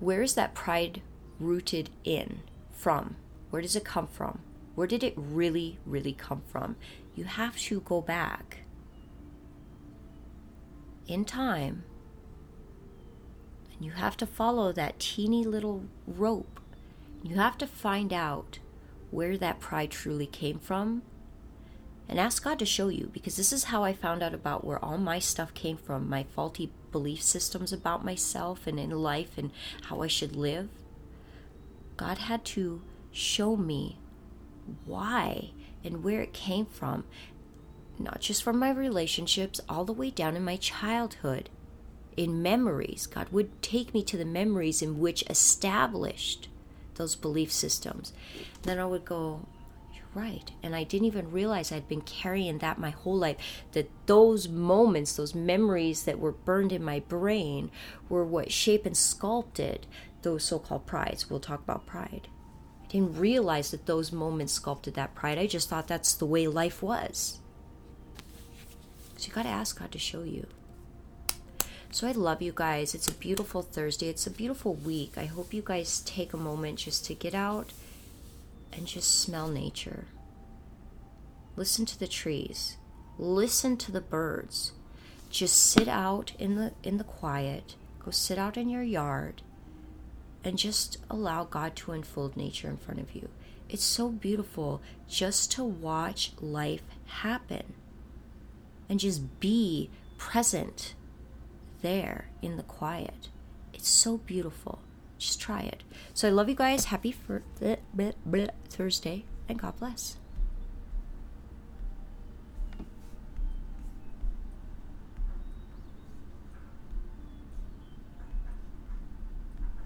Where 0.00 0.22
is 0.22 0.34
that 0.34 0.54
pride 0.54 1.02
rooted 1.38 1.90
in? 2.04 2.40
From? 2.72 3.16
Where 3.50 3.62
does 3.62 3.76
it 3.76 3.84
come 3.84 4.06
from? 4.06 4.40
Where 4.78 4.86
did 4.86 5.02
it 5.02 5.14
really, 5.16 5.80
really 5.84 6.12
come 6.12 6.42
from? 6.46 6.76
You 7.16 7.24
have 7.24 7.58
to 7.62 7.80
go 7.80 8.00
back 8.00 8.58
in 11.08 11.24
time 11.24 11.82
and 13.74 13.84
you 13.84 13.90
have 13.90 14.16
to 14.18 14.24
follow 14.24 14.70
that 14.70 15.00
teeny 15.00 15.44
little 15.44 15.82
rope. 16.06 16.60
You 17.24 17.34
have 17.34 17.58
to 17.58 17.66
find 17.66 18.12
out 18.12 18.60
where 19.10 19.36
that 19.36 19.58
pride 19.58 19.90
truly 19.90 20.26
came 20.26 20.60
from. 20.60 21.02
and 22.08 22.20
ask 22.20 22.44
God 22.44 22.60
to 22.60 22.64
show 22.64 22.86
you 22.86 23.10
because 23.12 23.36
this 23.36 23.52
is 23.52 23.64
how 23.64 23.82
I 23.82 23.92
found 23.92 24.22
out 24.22 24.32
about 24.32 24.64
where 24.64 24.82
all 24.82 24.96
my 24.96 25.18
stuff 25.18 25.52
came 25.54 25.76
from 25.76 26.08
my 26.08 26.22
faulty 26.22 26.70
belief 26.92 27.20
systems 27.20 27.72
about 27.72 28.04
myself 28.04 28.68
and 28.68 28.78
in 28.78 28.90
life 28.90 29.36
and 29.36 29.50
how 29.86 30.02
I 30.02 30.06
should 30.06 30.36
live. 30.36 30.68
God 31.96 32.18
had 32.18 32.44
to 32.54 32.80
show 33.10 33.56
me 33.56 33.98
why 34.84 35.50
and 35.84 36.02
where 36.02 36.22
it 36.22 36.32
came 36.32 36.66
from, 36.66 37.04
not 37.98 38.20
just 38.20 38.42
from 38.42 38.58
my 38.58 38.70
relationships, 38.70 39.60
all 39.68 39.84
the 39.84 39.92
way 39.92 40.10
down 40.10 40.36
in 40.36 40.44
my 40.44 40.56
childhood, 40.56 41.48
in 42.16 42.42
memories. 42.42 43.06
God 43.06 43.28
would 43.30 43.62
take 43.62 43.94
me 43.94 44.02
to 44.04 44.16
the 44.16 44.24
memories 44.24 44.82
in 44.82 44.98
which 44.98 45.24
established 45.30 46.48
those 46.96 47.14
belief 47.16 47.52
systems. 47.52 48.12
Then 48.62 48.78
I 48.78 48.86
would 48.86 49.04
go, 49.04 49.46
You're 49.94 50.04
right. 50.14 50.50
And 50.62 50.74
I 50.74 50.82
didn't 50.82 51.06
even 51.06 51.30
realize 51.30 51.70
I'd 51.70 51.88
been 51.88 52.00
carrying 52.02 52.58
that 52.58 52.78
my 52.78 52.90
whole 52.90 53.16
life. 53.16 53.36
That 53.72 53.90
those 54.06 54.48
moments, 54.48 55.14
those 55.14 55.34
memories 55.34 56.04
that 56.04 56.18
were 56.18 56.32
burned 56.32 56.72
in 56.72 56.82
my 56.82 57.00
brain, 57.00 57.70
were 58.08 58.24
what 58.24 58.52
shaped 58.52 58.86
and 58.86 58.96
sculpted 58.96 59.86
those 60.22 60.44
so 60.44 60.58
called 60.58 60.86
prides. 60.86 61.30
We'll 61.30 61.40
talk 61.40 61.60
about 61.60 61.86
pride. 61.86 62.28
Didn't 62.88 63.18
realize 63.18 63.70
that 63.70 63.86
those 63.86 64.12
moments 64.12 64.54
sculpted 64.54 64.94
that 64.94 65.14
pride. 65.14 65.38
I 65.38 65.46
just 65.46 65.68
thought 65.68 65.88
that's 65.88 66.14
the 66.14 66.26
way 66.26 66.46
life 66.46 66.82
was. 66.82 67.38
So 69.16 69.26
you 69.26 69.32
got 69.32 69.42
to 69.42 69.48
ask 69.48 69.78
God 69.78 69.92
to 69.92 69.98
show 69.98 70.22
you. 70.22 70.46
So 71.90 72.06
I 72.06 72.12
love 72.12 72.40
you 72.40 72.52
guys. 72.54 72.94
It's 72.94 73.08
a 73.08 73.14
beautiful 73.14 73.62
Thursday. 73.62 74.08
It's 74.08 74.26
a 74.26 74.30
beautiful 74.30 74.74
week. 74.74 75.18
I 75.18 75.24
hope 75.26 75.52
you 75.52 75.62
guys 75.62 76.00
take 76.00 76.32
a 76.32 76.38
moment 76.38 76.78
just 76.78 77.04
to 77.06 77.14
get 77.14 77.34
out 77.34 77.72
and 78.72 78.86
just 78.86 79.20
smell 79.20 79.48
nature. 79.48 80.06
Listen 81.56 81.84
to 81.86 81.98
the 81.98 82.06
trees. 82.06 82.76
Listen 83.18 83.76
to 83.78 83.90
the 83.90 84.00
birds. 84.00 84.72
Just 85.30 85.56
sit 85.56 85.88
out 85.88 86.32
in 86.38 86.54
the 86.54 86.72
in 86.82 86.98
the 86.98 87.04
quiet. 87.04 87.74
Go 88.04 88.12
sit 88.12 88.38
out 88.38 88.56
in 88.56 88.70
your 88.70 88.82
yard 88.82 89.42
and 90.44 90.56
just 90.58 90.98
allow 91.10 91.44
God 91.44 91.76
to 91.76 91.92
unfold 91.92 92.36
nature 92.36 92.68
in 92.68 92.76
front 92.76 93.00
of 93.00 93.14
you. 93.14 93.28
It's 93.68 93.84
so 93.84 94.08
beautiful 94.08 94.80
just 95.08 95.52
to 95.52 95.64
watch 95.64 96.32
life 96.40 96.82
happen 97.06 97.74
and 98.88 98.98
just 98.98 99.40
be 99.40 99.90
present 100.16 100.94
there 101.82 102.30
in 102.40 102.56
the 102.56 102.62
quiet. 102.62 103.28
It's 103.74 103.88
so 103.88 104.18
beautiful. 104.18 104.80
Just 105.18 105.40
try 105.40 105.60
it. 105.60 105.82
So 106.14 106.28
I 106.28 106.30
love 106.30 106.48
you 106.48 106.54
guys. 106.54 106.86
Happy 106.86 107.12
for 107.12 107.42
Thursday 108.70 109.24
and 109.48 109.58
God 109.58 109.76
bless. 109.78 110.16